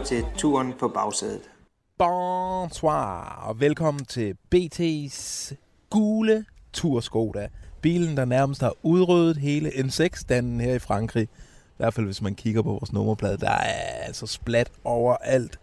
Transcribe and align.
lytter 0.00 0.22
til 0.22 0.38
Turen 0.38 0.72
på 0.80 0.88
bagsædet. 0.88 1.40
Bonsoir, 1.98 3.42
og 3.46 3.60
velkommen 3.60 4.04
til 4.04 4.36
BT's 4.54 5.54
gule 5.90 6.44
Turskoda. 6.72 7.48
Bilen, 7.80 8.16
der 8.16 8.24
nærmest 8.24 8.60
har 8.60 8.74
udryddet 8.82 9.36
hele 9.36 9.68
N6-standen 9.68 10.60
her 10.60 10.74
i 10.74 10.78
Frankrig. 10.78 11.22
I 11.22 11.28
hvert 11.76 11.94
fald, 11.94 12.06
hvis 12.06 12.22
man 12.22 12.34
kigger 12.34 12.62
på 12.62 12.70
vores 12.70 12.92
nummerplade. 12.92 13.36
Der 13.36 13.50
er 13.50 14.04
altså 14.06 14.26
splat 14.26 14.70
overalt. 14.84 15.58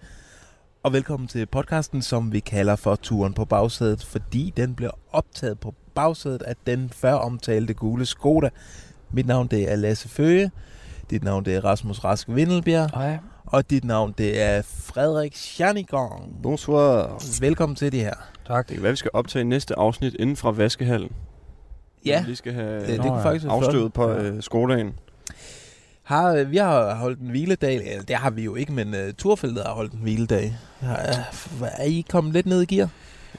Og 0.84 0.94
velkommen 0.94 1.28
til 1.28 1.46
podcasten, 1.46 2.02
som 2.02 2.34
vi 2.34 2.40
kalder 2.40 2.76
for 2.76 2.96
Turen 2.96 3.34
på 3.34 3.46
bagsædet, 3.46 4.04
fordi 4.04 4.54
den 4.58 4.76
bliver 4.76 4.92
optaget 5.12 5.60
på 5.60 5.74
bagsædet 5.96 6.42
af 6.42 6.56
den 6.68 6.90
før 6.90 7.14
omtalte 7.14 7.74
gule 7.74 8.06
Skoda. 8.06 8.50
Mit 9.12 9.28
navn 9.28 9.48
det 9.48 9.72
er 9.72 9.76
Lasse 9.76 10.10
Føge. 10.10 10.52
Dit 11.10 11.24
navn 11.24 11.46
det 11.46 11.56
er 11.56 11.66
Rasmus 11.66 12.04
Rask 12.04 12.28
Vindelbjerg. 12.30 12.90
Hej. 12.94 13.18
Og 13.48 13.70
dit 13.70 13.84
navn 13.86 14.14
det 14.18 14.42
er 14.42 14.62
Frederik 14.62 15.36
Schanigang. 15.36 16.40
Bonsoir. 16.44 17.24
Velkommen 17.42 17.76
til 17.76 17.92
det 17.92 18.00
her. 18.00 18.14
Tak. 18.48 18.68
Det 18.68 18.74
kan 18.76 18.84
være, 18.84 18.92
vi 18.92 18.96
skal 18.98 19.12
optage 19.14 19.44
næste 19.44 19.80
afsnit 19.80 20.16
inden 20.20 20.36
fra 20.36 20.52
vaskehallen. 20.52 21.12
Ja, 22.06 22.20
Vi 22.22 22.26
lige 22.26 22.36
skal 22.36 22.54
have 22.54 22.80
det, 22.82 22.88
det 22.88 23.06
ja. 23.06 23.24
faktisk 23.24 23.46
være 23.46 23.54
afstøvet 23.54 23.94
på 23.94 24.10
øh, 24.10 24.44
skoledagen. 24.44 24.94
Har, 26.04 26.34
øh, 26.34 26.52
vi 26.52 26.58
har 26.58 26.96
holdt 26.96 27.20
en 27.20 27.30
hviledag. 27.30 27.76
Eller, 27.76 28.04
det 28.04 28.16
har 28.16 28.30
vi 28.30 28.44
jo 28.44 28.56
ikke, 28.56 28.72
men 28.72 28.94
uh, 28.94 29.00
turfeltet 29.18 29.64
har 29.66 29.74
holdt 29.74 29.94
en 29.94 30.00
hviledag. 30.00 30.58
Har, 30.80 31.28
uh, 31.62 31.68
er 31.78 31.84
I 31.84 32.06
kommet 32.10 32.34
lidt 32.34 32.46
ned 32.46 32.62
i 32.62 32.76
gear? 32.76 32.90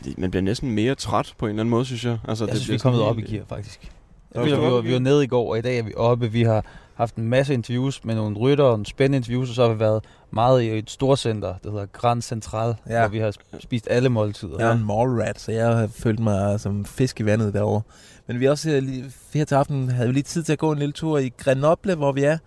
Det- 0.05 0.19
Man 0.19 0.31
bliver 0.31 0.43
næsten 0.43 0.71
mere 0.71 0.95
træt 0.95 1.35
på 1.39 1.47
en 1.47 1.51
eller 1.51 1.61
anden 1.63 1.71
måde, 1.71 1.85
synes 1.85 2.05
jeg. 2.05 2.19
Altså, 2.29 2.47
Jeg 2.47 2.57
synes, 2.57 2.69
vi 2.69 2.75
er 2.75 2.79
kommet 2.79 3.03
op 3.03 3.19
i 3.19 3.23
gear, 3.23 3.45
faktisk. 3.49 3.91
Er 4.35 4.43
Vi, 4.43 4.53
var, 4.53 4.81
vi 4.81 4.93
var 4.93 4.99
nede 4.99 5.25
i 5.25 5.27
går, 5.27 5.51
og 5.51 5.59
i 5.59 5.61
dag 5.63 5.79
er 5.79 5.83
vi 5.83 5.93
oppe. 5.97 6.33
Vi 6.33 6.43
har 6.43 6.65
haft 6.99 7.15
en 7.17 7.29
masse 7.29 7.55
interviews 7.55 8.05
med 8.05 8.15
nogle 8.15 8.37
rytter 8.39 8.65
og 8.65 8.71
nogle 8.71 8.87
spændende 8.87 9.17
interviews, 9.17 9.49
og 9.49 9.55
så 9.55 9.63
har 9.67 9.73
vi 9.75 9.81
været 9.81 10.05
meget 10.31 10.63
i 10.63 10.79
et 10.79 10.91
storcenter, 10.91 11.55
der 11.65 11.71
hedder 11.71 11.87
Grand 11.87 12.23
Central, 12.23 12.75
Ja. 12.89 13.01
hvor 13.01 13.09
vi 13.09 13.19
har 13.19 13.31
sp- 13.31 13.61
spist 13.61 13.87
alle 13.91 14.09
måltider. 14.09 14.57
Jeg 14.59 14.69
er 14.69 14.73
en 14.73 14.87
mall 14.87 15.09
rat, 15.23 15.41
så 15.41 15.53
jeg 15.53 15.67
har 15.77 15.87
følt 15.87 16.19
mig 16.21 16.61
som 16.61 16.85
fisk 16.85 17.21
i 17.21 17.25
vandet 17.25 17.55
derovre. 17.55 17.83
Men 18.27 18.41
vi 18.41 18.47
også 18.49 18.71
øh, 18.71 18.83
lige, 18.83 19.05
her 19.35 19.45
til 19.45 19.55
aften 19.55 19.89
havde 19.91 20.09
vi 20.09 20.15
lige 20.15 20.23
tid 20.23 20.43
til 20.43 20.53
at 20.53 20.59
gå 20.59 20.73
en 20.73 20.79
lille 20.79 20.93
tur 20.93 21.19
i 21.19 21.29
Grenoble, 21.39 21.95
hvor 21.95 22.13
vi 22.13 22.23
er. 22.25 22.39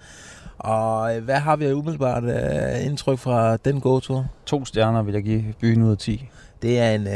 Og 0.58 1.16
øh, 1.18 1.24
hvad 1.24 1.36
har 1.40 1.56
vi 1.56 1.72
umiddelbart 1.74 2.24
uh, 2.24 2.86
indtryk 2.86 3.20
fra 3.20 3.58
den 3.58 3.82
gåtur? 3.82 4.26
To 4.46 4.66
stjerner 4.66 5.02
vil 5.04 5.14
jeg 5.14 5.24
give 5.24 5.44
byen 5.62 5.84
ud 5.84 5.92
af 5.92 5.98
10. 5.98 6.30
Det 6.62 6.80
er 6.80 6.92
en, 6.92 7.08
øh, 7.08 7.14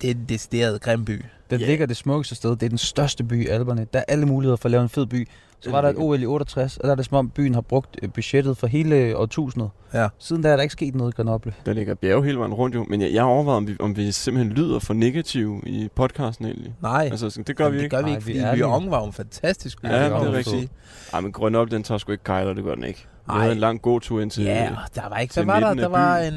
det 0.00 0.04
er 0.04 0.10
en 0.10 0.24
decideret 0.28 0.80
grim 0.80 1.04
by. 1.04 1.24
Den 1.50 1.60
Ja. 1.60 1.66
ligger 1.66 1.86
det 1.86 1.96
smukkeste 1.96 2.34
sted. 2.34 2.50
Det 2.50 2.62
er 2.62 2.68
den 2.68 2.78
største 2.78 3.24
by 3.24 3.44
i 3.44 3.48
Alperne. 3.48 3.86
Der 3.92 3.98
er 3.98 4.04
alle 4.08 4.26
muligheder 4.26 4.56
for 4.56 4.66
at 4.66 4.70
lave 4.70 4.82
en 4.82 4.88
fed 4.88 5.06
by. 5.06 5.28
Så 5.64 5.70
var 5.70 5.80
der 5.80 5.88
et 5.88 5.96
OL 5.98 6.22
i 6.22 6.26
68, 6.26 6.76
og 6.76 6.84
der 6.84 6.90
er 6.90 6.94
det 6.94 7.04
som 7.04 7.16
om 7.16 7.30
byen 7.30 7.54
har 7.54 7.60
brugt 7.60 7.98
øh, 8.02 8.08
budgettet 8.12 8.56
for 8.56 8.66
hele 8.66 9.16
årtusindet. 9.16 9.70
Ja. 9.94 10.08
Siden 10.18 10.42
da 10.42 10.48
er 10.48 10.56
der 10.56 10.62
ikke 10.62 10.72
sket 10.72 10.94
noget 10.94 11.12
i 11.12 11.16
Grenoble. 11.16 11.54
Der 11.66 11.72
ligger 11.72 11.94
bjerge 11.94 12.24
hele 12.24 12.38
vejen 12.38 12.54
rundt 12.54 12.74
jo. 12.74 12.86
Men 12.88 13.00
jeg, 13.00 13.12
jeg 13.12 13.24
overvejer, 13.24 13.56
om 13.56 13.66
vi, 13.68 13.76
om 13.80 13.96
vi 13.96 14.12
simpelthen 14.12 14.52
lyder 14.56 14.78
for 14.78 14.94
negative 14.94 15.60
i 15.66 15.88
podcasten 15.96 16.44
egentlig. 16.46 16.74
Nej, 16.82 17.08
Altså, 17.10 17.30
sådan, 17.30 17.44
det 17.44 17.56
gør 17.56 17.68
vi 17.68 17.76
det 17.76 17.82
ikke. 17.82 17.96
gør 17.96 18.02
vi 18.02 18.08
Nej, 18.10 18.16
ikke, 18.16 18.26
vi 18.26 18.32
fordi 18.32 18.38
er 18.38 18.54
vi 18.54 18.62
ærlige. 18.62 18.90
var 18.90 19.04
en 19.06 19.12
fantastisk 19.12 19.82
by. 19.82 19.86
Ja, 19.86 20.04
det 20.04 20.10
det 20.10 20.28
er 20.28 20.32
rigtigt. 20.32 20.48
sige. 20.48 20.68
Ej, 21.12 21.20
men 21.20 21.32
Grenoble, 21.32 21.76
den 21.76 21.82
tager 21.82 21.98
sgu 21.98 22.12
ikke 22.12 22.24
kejler, 22.24 22.52
det 22.52 22.64
gør 22.64 22.74
den 22.74 22.84
ikke. 22.84 23.06
Vi 23.26 23.32
Ej. 23.32 23.38
havde 23.40 23.52
en 23.52 23.58
lang 23.58 23.82
gåtur 23.82 24.20
ind 24.20 24.30
til... 24.30 24.44
Ja, 24.44 24.70
der 24.94 25.08
var 25.08 25.18
ikke... 25.18 25.34
Hvad 25.34 25.44
var 25.44 25.60
der? 25.60 25.74
midten 25.74 25.78
Der 25.78 25.84
af 25.84 25.92
var 25.92 26.18
en... 26.18 26.34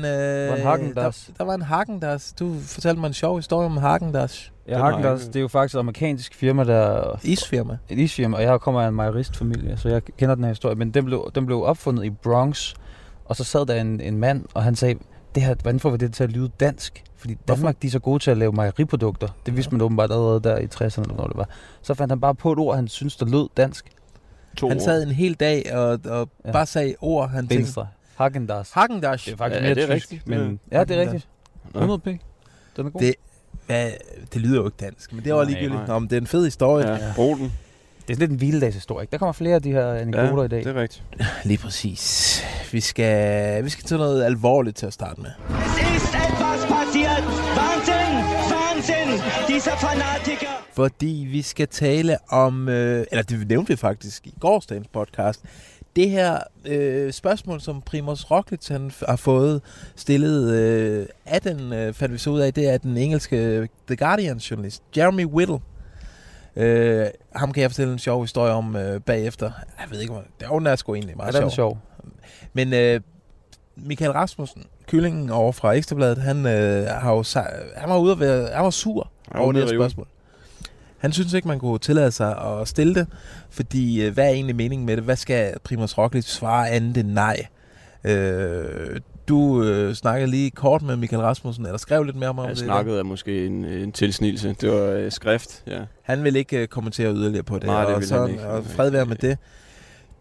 Øh, 0.59 0.65
var 0.65 0.75
en. 0.75 0.95
Der, 0.95 1.27
der 1.37 1.43
var 1.43 1.53
en 1.53 1.61
Hagendas. 1.61 2.33
Du 2.39 2.55
fortalte 2.61 2.99
mig 2.99 3.07
en 3.07 3.13
sjov 3.13 3.35
historie 3.35 3.65
om 3.65 3.77
Hagendas. 3.77 4.51
Ja, 4.67 4.73
Den 4.73 4.81
har 4.81 4.85
Hagen, 4.91 5.03
jeg 5.03 5.09
der, 5.11 5.15
ikke- 5.17 5.27
det 5.27 5.35
er 5.35 5.39
jo 5.41 5.47
faktisk 5.47 5.75
et 5.75 5.79
amerikansk 5.79 6.35
firma, 6.35 6.63
der 6.63 7.19
Isfirma. 7.23 7.77
et 7.89 7.97
isfirma, 7.97 8.37
og 8.37 8.43
jeg 8.43 8.59
kommer 8.59 8.81
af 8.81 8.87
en 8.87 8.95
mejeristfamilie, 8.95 9.77
så 9.77 9.89
jeg 9.89 10.01
kender 10.17 10.35
den 10.35 10.43
her 10.43 10.51
historie. 10.51 10.75
Men 10.75 10.91
den 10.91 11.05
blev, 11.05 11.31
den 11.35 11.45
blev 11.45 11.63
opfundet 11.63 12.03
i 12.05 12.09
Bronx, 12.09 12.73
og 13.25 13.35
så 13.35 13.43
sad 13.43 13.65
der 13.65 13.75
en, 13.81 14.01
en 14.01 14.17
mand, 14.17 14.45
og 14.53 14.63
han 14.63 14.75
sagde, 14.75 14.95
det 15.35 15.43
her, 15.43 15.55
hvordan 15.55 15.79
får 15.79 15.89
vi 15.89 15.97
det 15.97 16.13
til 16.13 16.23
at 16.23 16.31
lyde 16.31 16.49
dansk? 16.59 17.03
Fordi 17.17 17.37
Danmark, 17.47 17.81
de 17.81 17.87
er 17.87 17.91
så 17.91 17.99
gode 17.99 18.19
til 18.19 18.31
at 18.31 18.37
lave 18.37 18.51
mejeriprodukter. 18.51 19.27
Det 19.45 19.55
vidste 19.55 19.71
man 19.71 19.81
åbenbart 19.81 20.11
allerede 20.11 20.39
der 20.39 20.57
i 20.57 20.65
60'erne, 20.65 21.01
eller 21.01 21.15
når 21.15 21.27
det 21.27 21.37
var. 21.37 21.49
Så 21.81 21.93
fandt 21.93 22.11
han 22.11 22.19
bare 22.21 22.35
på 22.35 22.51
et 22.51 22.59
ord, 22.59 22.75
han 22.75 22.87
synes, 22.87 23.15
der 23.15 23.25
lød 23.25 23.47
dansk. 23.57 23.85
To 24.57 24.67
Han 24.67 24.77
år. 24.77 24.81
sad 24.83 25.03
en 25.03 25.11
hel 25.11 25.33
dag 25.33 25.73
og, 25.73 25.99
og 26.05 26.29
Ja. 26.45 26.51
bare 26.51 26.65
sagde 26.65 26.95
ord, 27.01 27.29
han 27.29 27.39
tænkte. 27.47 27.55
Venstre. 27.55 27.87
Hagendas. 28.15 28.71
Hagendas. 28.71 29.23
Det 29.23 29.33
er 29.33 29.37
faktisk 29.37 29.55
Ja, 29.61 29.61
mere 29.67 29.75
det 29.75 29.83
er 29.83 29.95
tysk, 29.95 30.11
rigtigt. 30.11 30.27
men 30.27 30.59
Ja. 30.71 30.77
ja, 30.77 30.83
det 30.83 30.97
er 30.97 31.01
rigtigt. 31.01 31.27
Nå. 31.73 31.79
100 31.79 31.99
p. 31.99 32.05
Den 32.77 32.85
er 32.85 32.89
god. 32.89 33.01
Det, 33.01 33.15
hvad, 33.65 33.91
det 34.33 34.41
lyder 34.41 34.55
jo 34.55 34.65
ikke 34.65 34.77
dansk, 34.79 35.13
men 35.13 35.23
det 35.23 35.33
var 35.33 35.43
ligegyldigt. 35.43 35.73
nej. 35.73 35.87
Nå, 35.87 35.99
men 35.99 36.09
det 36.09 36.15
er 36.15 36.21
en 36.21 36.27
fed 36.27 36.45
historie. 36.45 36.91
Ja, 36.91 37.13
brug 37.15 37.37
den. 37.37 37.53
Det 38.07 38.13
er 38.15 38.19
lidt 38.19 38.31
en 38.31 38.37
hviledagshistorie. 38.37 39.03
ikke? 39.03 39.11
Der 39.11 39.17
kommer 39.17 39.33
flere 39.33 39.55
af 39.55 39.61
de 39.61 39.71
her 39.71 39.93
anekdoter 39.93 40.43
i 40.43 40.47
dag. 40.47 40.59
det 40.63 40.67
er 40.77 40.81
rigtigt. 40.81 41.03
Lige 41.45 41.57
præcis. 41.57 42.43
Vi 42.71 42.79
skal, 42.81 43.63
vi 43.65 43.69
skal 43.69 43.83
til 43.85 43.97
noget 43.97 44.23
alvorligt 44.23 44.77
til 44.77 44.85
at 44.85 44.93
starte 44.93 45.21
med. 45.21 45.29
Es 45.29 45.95
ist 45.97 46.15
etwas 46.15 46.61
passiert. 46.75 47.23
Wahnsinn! 47.57 48.13
Wahnsinn! 48.53 49.21
Dieser 49.47 49.75
Fanatiker! 49.77 50.64
Fordi 50.75 51.27
vi 51.31 51.41
skal 51.41 51.67
tale 51.67 52.17
om, 52.29 52.69
øh, 52.69 53.05
eller 53.11 53.23
det 53.23 53.47
nævnte 53.47 53.69
vi 53.69 53.75
faktisk 53.75 54.27
i 54.27 54.33
gårsdagens 54.39 54.87
podcast, 54.87 55.41
det 55.95 56.09
her 56.09 56.39
øh, 56.65 57.13
spørgsmål, 57.13 57.61
som 57.61 57.81
Primoz 57.81 58.31
Roglic 58.31 58.67
han 58.67 58.91
har 59.09 59.15
fået 59.15 59.61
stillet 59.95 60.53
øh, 60.53 61.05
af 61.25 61.41
den, 61.41 61.73
øh, 61.73 61.93
fandt 61.93 62.13
vi 62.13 62.17
så 62.17 62.29
ud 62.29 62.39
af, 62.39 62.53
det 62.53 62.69
er 62.69 62.77
den 62.77 62.97
engelske 62.97 63.69
The 63.87 63.95
Guardian 63.95 64.37
journalist, 64.37 64.83
Jeremy 64.97 65.25
Whittle. 65.25 65.59
Øh, 66.55 67.07
ham 67.35 67.51
kan 67.51 67.61
jeg 67.61 67.71
fortælle 67.71 67.93
en 67.93 67.99
sjov 67.99 68.21
historie 68.21 68.53
om 68.53 68.75
øh, 68.75 69.01
bagefter. 69.01 69.51
Jeg 69.79 69.87
ved 69.91 69.99
ikke, 70.01 70.13
hvor, 70.13 70.23
det 70.39 70.45
er 70.45 70.69
jo 70.69 70.75
sgu 70.75 70.93
egentlig 70.93 71.11
Ja, 71.11 71.15
meget 71.17 71.35
er 71.35 71.39
sjov. 71.39 71.51
sjov. 71.51 71.77
Men 72.53 72.73
øh, 72.73 73.01
Michael 73.75 74.11
Rasmussen, 74.11 74.63
kyllingen 74.87 75.29
over 75.29 75.51
fra 75.51 75.71
Ekstrabladet, 75.71 76.17
han, 76.17 76.45
øh, 76.45 76.87
har 76.87 77.11
jo, 77.11 77.23
han 77.75 77.89
var 77.89 77.97
ude 77.97 78.11
at 78.11 78.19
være, 78.19 78.49
han 78.53 78.63
var 78.63 78.69
sur 78.69 79.11
Han 79.31 79.39
var 79.39 79.43
over 79.43 79.51
det 79.53 79.61
her 79.61 79.69
spørgsmål. 79.77 80.07
Han 81.05 81.13
synes 81.13 81.33
ikke, 81.33 81.47
man 81.47 81.59
kunne 81.59 81.79
tillade 81.79 82.11
sig 82.11 82.37
at 82.37 82.67
stille 82.67 82.95
det, 82.95 83.07
fordi 83.49 84.01
øh, 84.05 84.13
hvad 84.13 84.25
er 84.25 84.29
egentlig 84.29 84.55
meningen 84.55 84.85
med 84.85 84.95
det? 84.95 85.03
Hvad 85.03 85.15
skal 85.15 85.53
Primoz 85.63 85.97
Roglic 85.97 86.25
svare 86.25 86.69
andet 86.69 86.97
end 86.97 87.11
nej? 87.11 87.47
Øh, 88.03 88.99
du 89.27 89.63
øh, 89.63 89.93
snakkede 89.93 90.31
lige 90.31 90.51
kort 90.51 90.81
med 90.81 90.95
Michael 90.95 91.21
Rasmussen, 91.21 91.65
eller 91.65 91.77
skrev 91.77 92.03
lidt 92.03 92.15
mere 92.15 92.29
om 92.29 92.39
Jeg 92.39 92.49
det. 92.49 92.57
snakkede 92.57 92.99
er 92.99 93.03
måske 93.03 93.45
en, 93.45 93.65
en 93.65 93.91
tilsnigelse. 93.91 94.55
Det 94.61 94.71
var 94.71 94.87
øh, 94.87 95.11
skrift, 95.11 95.63
ja. 95.67 95.79
Han 96.03 96.23
vil 96.23 96.35
ikke 96.35 96.57
øh, 96.57 96.67
kommentere 96.67 97.13
yderligere 97.13 97.43
på 97.43 97.55
det, 97.55 97.65
Nej, 97.65 97.85
det 97.85 97.95
og, 97.95 98.01
vil 98.01 98.09
han 98.09 98.17
sådan, 98.17 98.29
ikke. 98.29 98.47
og 98.47 98.65
fred 98.65 98.89
være 98.89 99.05
med 99.05 99.15
det. 99.15 99.37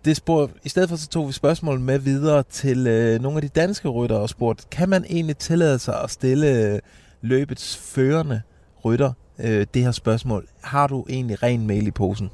det 0.05 0.17
spor, 0.17 0.51
I 0.65 0.69
stedet 0.69 0.89
for 0.89 0.97
så 0.97 1.09
tog 1.09 1.29
vi 1.29 1.33
spørgsmål 1.33 1.81
med 1.81 1.99
videre 1.99 2.43
til 2.51 2.87
øh, 2.87 3.21
nogle 3.23 3.39
af 3.39 3.43
de 3.43 3.49
danske 3.49 3.89
rytter 3.89 4.17
og 4.17 4.29
spurgte, 4.29 4.65
kan 4.71 4.89
man 4.89 5.05
egentlig 5.11 5.37
tillade 5.37 5.79
sig 5.79 6.03
at 6.03 6.11
stille 6.11 6.73
øh, 6.75 6.79
løbets 7.23 7.77
førende 7.77 8.41
rytter 8.85 9.13
øh, 9.45 9.67
det 9.75 9.83
her 9.83 9.93
spørgsmål? 9.93 10.45
Har 10.63 10.87
du 10.87 11.07
egentlig 11.09 11.43
ren 11.43 11.67
mail 11.67 11.87
i 11.87 11.91
posen? 11.91 12.31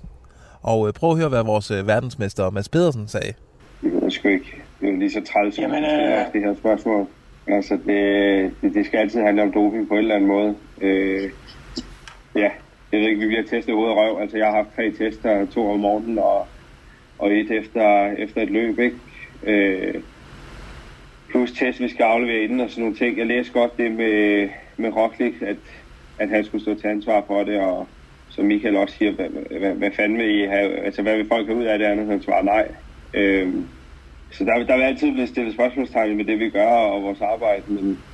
Og 0.62 0.88
øh, 0.88 0.93
prøv 0.93 1.11
at 1.11 1.19
høre, 1.19 1.28
hvad 1.28 1.44
vores 1.44 1.71
øh, 1.71 1.87
verdensmester 1.87 2.50
Mads 2.50 2.69
Pedersen 2.69 3.09
sagde. 3.09 3.33
Det 3.83 3.93
ved 3.93 4.03
jeg 4.03 4.12
sgu 4.12 4.28
ikke. 4.28 4.62
Det 4.81 4.89
er 4.89 4.93
jo 4.93 4.99
lige 4.99 5.10
så 5.10 5.21
træls 5.21 5.55
som 5.55 5.62
Jamen, 5.62 5.84
øh, 5.84 6.33
det 6.33 6.41
her 6.41 6.54
spørgsmål. 6.54 7.07
Altså, 7.47 7.78
det, 7.86 8.53
det, 8.63 8.74
det, 8.74 8.86
skal 8.86 8.98
altid 8.98 9.21
handle 9.21 9.42
om 9.42 9.53
doping 9.53 9.89
på 9.89 9.95
en 9.95 10.01
eller 10.01 10.15
anden 10.15 10.28
måde. 10.28 10.54
Øh, 10.80 11.30
ja, 12.34 12.51
jeg 12.92 13.01
ved 13.01 13.09
ikke, 13.09 13.21
vi 13.21 13.27
bliver 13.27 13.42
testet 13.42 13.74
hoved 13.74 13.91
og 13.91 13.97
røv. 13.97 14.21
Altså, 14.21 14.36
jeg 14.36 14.47
har 14.47 14.54
haft 14.54 14.69
tre 14.77 14.91
tester, 14.91 15.47
to 15.47 15.71
om 15.71 15.80
morgenen 15.80 16.19
og, 16.19 16.47
og 17.19 17.33
et 17.33 17.51
efter, 17.51 18.07
efter 18.07 18.42
et 18.42 18.51
løb, 18.51 18.78
ikke? 18.78 18.97
Øh, 19.42 19.95
plus 21.30 21.53
test, 21.53 21.80
vi 21.80 21.89
skal 21.89 22.03
aflevere 22.03 22.42
inden 22.42 22.60
og 22.60 22.71
sådan 22.71 22.83
nogle 22.83 22.97
ting. 22.97 23.19
Jeg 23.19 23.27
læste 23.27 23.53
godt 23.53 23.77
det 23.77 23.92
med, 23.92 24.48
med 24.77 24.91
Roglic, 24.97 25.34
at, 25.42 25.57
at 26.21 26.28
han 26.28 26.45
skulle 26.45 26.63
stå 26.63 26.75
til 26.75 26.87
ansvar 26.89 27.25
for 27.27 27.45
det, 27.45 27.61
og 27.61 27.89
som 28.28 28.45
Michael 28.45 28.77
også 28.77 28.97
siger, 28.97 29.13
hvad, 29.13 29.28
hvad, 29.61 29.75
hvad 29.75 29.91
fanden 29.97 30.19
vil 30.19 30.41
I 30.41 30.47
have, 30.47 30.77
altså 30.77 31.03
hvad 31.03 31.17
vil 31.17 31.28
folk 31.28 31.47
have 31.47 31.59
ud 31.59 31.65
af 31.65 31.78
det 31.78 31.87
andet, 31.87 32.07
han 32.07 32.22
svarer 32.22 32.43
nej. 32.43 32.75
Øhm, 33.15 33.69
så 34.33 34.45
der, 34.45 34.65
der 34.65 34.77
vil 34.77 34.83
altid 34.83 35.13
blive 35.13 35.27
stillet 35.27 35.55
spørgsmålstegn 35.55 36.17
med 36.17 36.25
det, 36.25 36.39
vi 36.39 36.51
gør 36.51 36.67
og 36.67 37.03
vores 37.03 37.21
arbejde, 37.21 37.72
men 37.72 38.05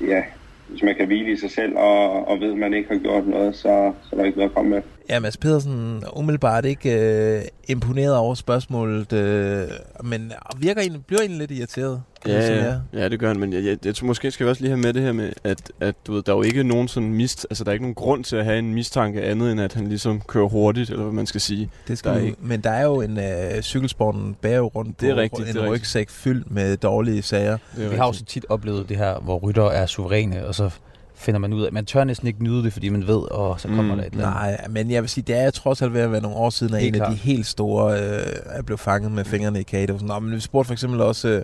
ja, 0.00 0.22
hvis 0.68 0.82
man 0.82 0.94
kan 0.94 1.06
hvile 1.06 1.32
i 1.32 1.36
sig 1.36 1.50
selv 1.50 1.76
og, 1.76 2.28
og 2.28 2.40
ved, 2.40 2.52
at 2.52 2.58
man 2.58 2.74
ikke 2.74 2.88
har 2.92 2.98
gjort 2.98 3.26
noget, 3.26 3.54
så, 3.54 3.92
så 4.02 4.08
er 4.12 4.16
der 4.16 4.24
ikke 4.24 4.38
noget 4.38 4.50
at 4.50 4.54
komme 4.54 4.70
med. 4.70 4.82
Ja, 5.10 5.20
Mads 5.20 5.36
Pedersen 5.36 6.02
er 6.06 6.18
umiddelbart 6.18 6.64
ikke 6.64 6.98
øh, 7.38 7.42
imponeret 7.68 8.16
over 8.16 8.34
spørgsmålet, 8.34 9.12
øh, 9.12 9.68
men 10.04 10.32
virker 10.56 10.80
egentlig, 10.80 11.04
bliver 11.06 11.20
egentlig 11.20 11.38
lidt 11.38 11.50
irriteret. 11.50 12.02
sige, 12.24 12.36
Ja, 12.64 12.74
ja, 12.92 13.08
det 13.08 13.18
gør 13.20 13.28
han, 13.28 13.40
men 13.40 13.52
jeg, 13.52 13.64
jeg, 13.64 13.76
jeg 13.84 13.94
tror 13.94 14.06
måske 14.06 14.30
skal 14.30 14.46
vi 14.46 14.50
også 14.50 14.62
lige 14.62 14.70
have 14.70 14.80
med 14.80 14.92
det 14.92 15.02
her 15.02 15.12
med, 15.12 15.32
at, 15.44 15.72
at 15.80 15.94
du 16.06 16.12
ved, 16.12 16.22
der 16.22 16.32
er 16.32 16.36
jo 16.36 16.42
ikke 16.42 16.62
nogen 16.64 16.88
sådan 16.88 17.14
mist, 17.14 17.46
altså 17.50 17.64
der 17.64 17.70
er 17.70 17.72
ikke 17.72 17.84
nogen 17.84 17.94
grund 17.94 18.24
til 18.24 18.36
at 18.36 18.44
have 18.44 18.58
en 18.58 18.74
mistanke 18.74 19.22
andet, 19.22 19.52
end 19.52 19.60
at 19.60 19.72
han 19.74 19.86
ligesom 19.88 20.20
kører 20.20 20.48
hurtigt, 20.48 20.90
eller 20.90 21.02
hvad 21.02 21.12
man 21.14 21.26
skal 21.26 21.40
sige. 21.40 21.70
Det 21.88 21.98
skal 21.98 22.10
Der 22.10 22.16
er 22.18 22.22
ikke- 22.24 22.36
men 22.40 22.60
der 22.60 22.70
er 22.70 22.84
jo 22.84 23.00
en 23.00 23.18
øh, 23.18 23.62
cykelsporten 23.62 24.36
bærer 24.42 24.60
rundt 24.60 25.00
Det 25.00 25.10
er 25.10 25.14
på 25.14 25.20
rigtigt, 25.20 25.40
en 25.48 25.54
det 25.54 25.56
er 25.56 25.62
rigtigt. 25.64 25.80
rygsæk 25.80 26.10
fyldt 26.10 26.50
med 26.50 26.76
dårlige 26.76 27.22
sager. 27.22 27.58
Er 27.78 27.88
Vi 27.88 27.96
har 27.96 28.06
jo 28.06 28.12
så 28.12 28.24
tit 28.24 28.46
oplevet 28.48 28.88
det 28.88 28.96
her, 28.96 29.20
hvor 29.20 29.38
rytter 29.38 29.64
er 29.64 29.86
suveræne, 29.86 30.46
og 30.46 30.54
så 30.54 30.70
finder 31.20 31.38
man 31.40 31.52
ud 31.52 31.62
af, 31.62 31.72
man 31.72 31.86
tør 31.86 32.04
næsten 32.04 32.26
ikke 32.28 32.44
nyde 32.44 32.62
det, 32.62 32.72
fordi 32.72 32.88
man 32.88 33.06
ved, 33.06 33.30
og 33.30 33.60
så 33.60 33.68
kommer 33.68 33.82
Mm. 33.82 33.98
der 33.98 34.06
et 34.06 34.12
eller 34.12 34.26
andet. 34.26 34.58
Nej, 34.58 34.66
men 34.68 34.90
jeg 34.90 35.02
vil 35.02 35.10
sige, 35.10 35.24
det 35.26 35.36
er 35.36 35.50
trods 35.50 35.82
alt 35.82 35.94
ved 35.94 36.00
at 36.00 36.12
være 36.12 36.20
nogle 36.20 36.36
år 36.36 36.50
siden, 36.50 36.74
at 36.74 36.82
en 36.84 36.94
af 36.94 36.98
klart. 36.98 37.12
de 37.12 37.16
helt 37.16 37.46
store 37.46 37.92
øh, 37.92 38.26
er 38.46 38.62
blevet 38.62 38.80
fanget 38.80 39.12
med 39.12 39.24
fingrene 39.24 39.60
i 39.60 39.62
kage. 39.62 39.98
Nå, 40.06 40.18
men 40.18 40.34
vi 40.34 40.40
spurgte 40.40 40.66
for 40.66 40.72
eksempel 40.72 41.00
også 41.00 41.28
øh, 41.28 41.42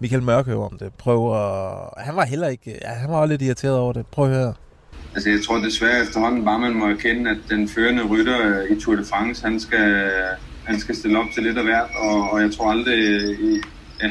Michael 0.00 0.22
Mørkøv 0.22 0.62
om 0.64 0.78
det. 0.78 0.92
Prøv 0.98 1.34
at... 1.34 2.04
Han 2.04 2.16
var 2.16 2.24
heller 2.24 2.48
ikke... 2.48 2.78
Ja, 2.84 2.88
han 2.88 3.10
var 3.10 3.16
også 3.16 3.30
lidt 3.32 3.42
irriteret 3.42 3.76
over 3.76 3.92
det. 3.92 4.06
Prøv 4.06 4.24
at 4.24 4.36
høre. 4.36 4.54
Altså, 5.14 5.30
jeg 5.30 5.38
tror 5.46 5.58
desværre 5.58 6.02
efterhånden 6.02 6.44
bare, 6.44 6.58
man 6.58 6.74
må 6.74 6.86
erkende, 6.86 7.30
at 7.30 7.36
den 7.50 7.68
førende 7.68 8.02
rytter 8.04 8.62
i 8.70 8.80
Tour 8.80 8.96
de 8.96 9.04
France, 9.04 9.44
han 9.44 9.60
skal, 9.60 10.10
han 10.64 10.80
skal 10.80 10.96
stille 10.96 11.18
op 11.18 11.26
til 11.34 11.42
lidt 11.42 11.58
af 11.58 11.64
hvert, 11.64 11.88
og, 12.02 12.30
og 12.30 12.40
jeg 12.40 12.50
tror 12.52 12.70
aldrig, 12.70 12.98
øh, 12.98 13.30
i, 13.40 13.60
ja, 14.02 14.10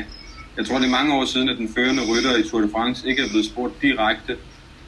jeg 0.57 0.65
tror 0.65 0.77
det 0.77 0.85
er 0.85 0.91
mange 0.91 1.13
år 1.15 1.25
siden, 1.25 1.50
at 1.50 1.57
den 1.57 1.69
førende 1.75 2.01
rytter 2.11 2.35
i 2.45 2.50
Tour 2.50 2.61
de 2.61 2.69
France 2.75 3.07
ikke 3.09 3.21
er 3.23 3.29
blevet 3.29 3.45
spurgt 3.45 3.73
direkte, 3.81 4.35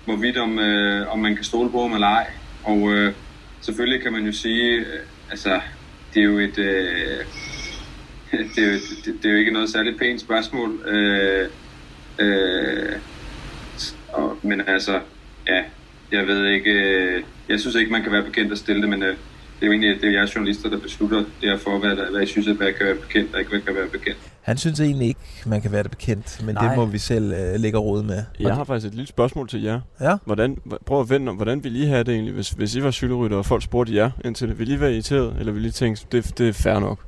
hvorvidt 0.07 0.37
om, 0.37 0.59
øh, 0.59 1.13
om 1.13 1.19
man 1.19 1.35
kan 1.35 1.43
stole 1.43 1.69
på 1.71 1.81
ham 1.81 1.93
eller 1.93 2.07
ej. 2.07 2.27
Og 2.63 2.93
øh, 2.93 3.13
selvfølgelig 3.61 4.03
kan 4.03 4.11
man 4.11 4.25
jo 4.25 4.31
sige, 4.31 4.71
øh, 4.71 4.99
altså, 5.31 5.59
det 6.13 6.19
er 6.19 6.23
jo 6.23 6.39
et, 6.39 6.57
øh, 6.57 7.25
det, 8.55 8.63
er 8.63 8.71
jo, 8.73 8.79
det, 9.05 9.23
det 9.23 9.25
er 9.25 9.33
jo 9.33 9.39
ikke 9.39 9.51
noget 9.51 9.69
særligt 9.69 9.99
pænt 9.99 10.21
spørgsmål. 10.21 10.81
Øh, 10.87 11.49
øh, 12.19 12.95
og, 14.13 14.37
men 14.41 14.61
altså, 14.67 14.99
ja, 15.47 15.63
jeg 16.11 16.27
ved 16.27 16.45
ikke, 16.45 16.71
øh, 16.71 17.23
jeg 17.49 17.59
synes 17.59 17.75
ikke, 17.75 17.91
man 17.91 18.03
kan 18.03 18.11
være 18.11 18.23
bekendt 18.23 18.51
at 18.51 18.57
stille 18.57 18.81
det, 18.81 18.89
men 18.89 19.03
øh, 19.03 19.09
det 19.09 19.63
er 19.63 19.65
jo 19.65 19.71
egentlig 19.71 20.01
det 20.01 20.07
er 20.07 20.11
jeres 20.11 20.35
journalister, 20.35 20.69
der 20.69 20.79
beslutter 20.79 21.23
derfor, 21.41 21.79
hvad, 21.79 21.95
der, 21.95 22.11
hvad 22.11 22.21
I 22.21 22.25
synes, 22.25 22.47
at 22.47 22.55
hvad 22.55 22.73
kan 22.73 22.85
være 22.85 22.95
bekendt 22.95 23.33
og 23.33 23.39
ikke 23.39 23.49
hvad 23.49 23.61
kan 23.61 23.75
være 23.75 23.87
bekendt. 23.87 24.19
Han 24.47 24.57
synes 24.57 24.79
egentlig 24.79 25.07
ikke, 25.07 25.19
man 25.45 25.61
kan 25.61 25.71
være 25.71 25.83
det 25.83 25.91
bekendt, 25.91 26.41
men 26.45 26.55
Nej. 26.55 26.67
det 26.67 26.77
må 26.77 26.85
vi 26.85 26.97
selv 26.97 27.33
øh, 27.33 27.59
lægge 27.59 27.77
råd 27.77 28.03
med. 28.03 28.23
Jeg 28.39 28.55
har 28.55 28.63
faktisk 28.63 28.87
et 28.87 28.93
lille 28.95 29.07
spørgsmål 29.07 29.49
til 29.49 29.63
jer. 29.63 29.81
Ja. 30.01 30.17
Hvordan, 30.25 30.57
prøv 30.85 31.01
at 31.01 31.09
vende 31.09 31.29
om, 31.29 31.35
hvordan 31.35 31.63
ville 31.63 31.79
I 31.79 31.85
have 31.85 32.03
det 32.03 32.13
egentlig, 32.13 32.33
hvis, 32.33 32.49
hvis 32.49 32.75
I 32.75 32.83
var 32.83 32.91
cykelrytter, 32.91 33.37
og 33.37 33.45
folk 33.45 33.63
spurgte 33.63 33.95
jer 33.95 34.11
indtil 34.25 34.49
det? 34.49 34.59
Ville 34.59 34.73
I 34.73 34.79
være 34.79 34.91
irriteret, 34.91 35.35
eller 35.39 35.51
ville 35.53 35.67
I 35.67 35.71
tænke, 35.71 36.01
det, 36.11 36.37
det 36.37 36.49
er 36.49 36.53
fair 36.53 36.79
nok? 36.79 36.99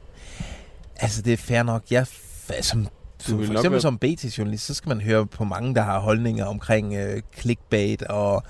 Altså, 0.95 1.21
det 1.21 1.33
er 1.33 1.37
fair 1.37 1.63
nok. 1.63 1.83
Jeg, 1.91 2.01
f- 2.01 2.61
som, 2.61 2.79
vil 2.79 2.87
for 3.27 3.31
nok 3.33 3.51
eksempel 3.51 3.71
være- 3.71 3.81
som 3.81 3.97
BT-journalist, 3.97 4.65
så 4.65 4.73
skal 4.73 4.89
man 4.89 5.01
høre 5.01 5.25
på 5.25 5.43
mange, 5.43 5.75
der 5.75 5.81
har 5.81 5.99
holdninger 5.99 6.45
omkring 6.45 6.93
øh, 6.95 7.21
clickbait 7.39 8.03
og 8.03 8.43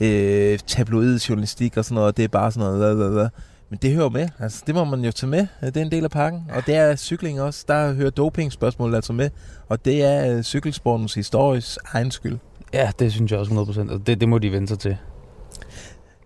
øh, 0.00 0.58
tabloid 0.66 1.18
journalistik 1.18 1.76
og 1.76 1.84
sådan 1.84 1.94
noget. 1.94 2.16
Det 2.16 2.24
er 2.24 2.28
bare 2.28 2.52
sådan 2.52 2.72
noget. 2.72 2.96
Hvad. 3.12 3.28
Men 3.70 3.78
det 3.82 3.94
hører 3.94 4.08
med. 4.08 4.28
Altså, 4.38 4.62
det 4.66 4.74
må 4.74 4.84
man 4.84 5.04
jo 5.04 5.12
tage 5.12 5.30
med. 5.30 5.46
Det 5.60 5.76
er 5.76 5.80
en 5.80 5.90
del 5.90 6.04
af 6.04 6.10
pakken. 6.10 6.44
Og 6.54 6.66
det 6.66 6.74
er 6.74 6.96
cykling 6.96 7.40
også. 7.40 7.64
Der 7.68 7.92
hører 7.92 8.10
doping-spørgsmål 8.10 8.94
altså 8.94 9.12
med. 9.12 9.30
Og 9.68 9.84
det 9.84 10.02
er 10.02 10.36
øh, 10.36 10.42
cykelsportens 10.42 11.14
historis 11.14 11.78
egen 11.92 12.10
skyld. 12.10 12.38
Ja, 12.72 12.90
det 12.98 13.12
synes 13.12 13.32
jeg 13.32 13.40
også 13.40 13.52
100%. 13.52 13.56
Altså, 13.80 13.98
det, 14.06 14.20
det 14.20 14.28
må 14.28 14.38
de 14.38 14.52
vende 14.52 14.68
sig 14.68 14.78
til. 14.78 14.96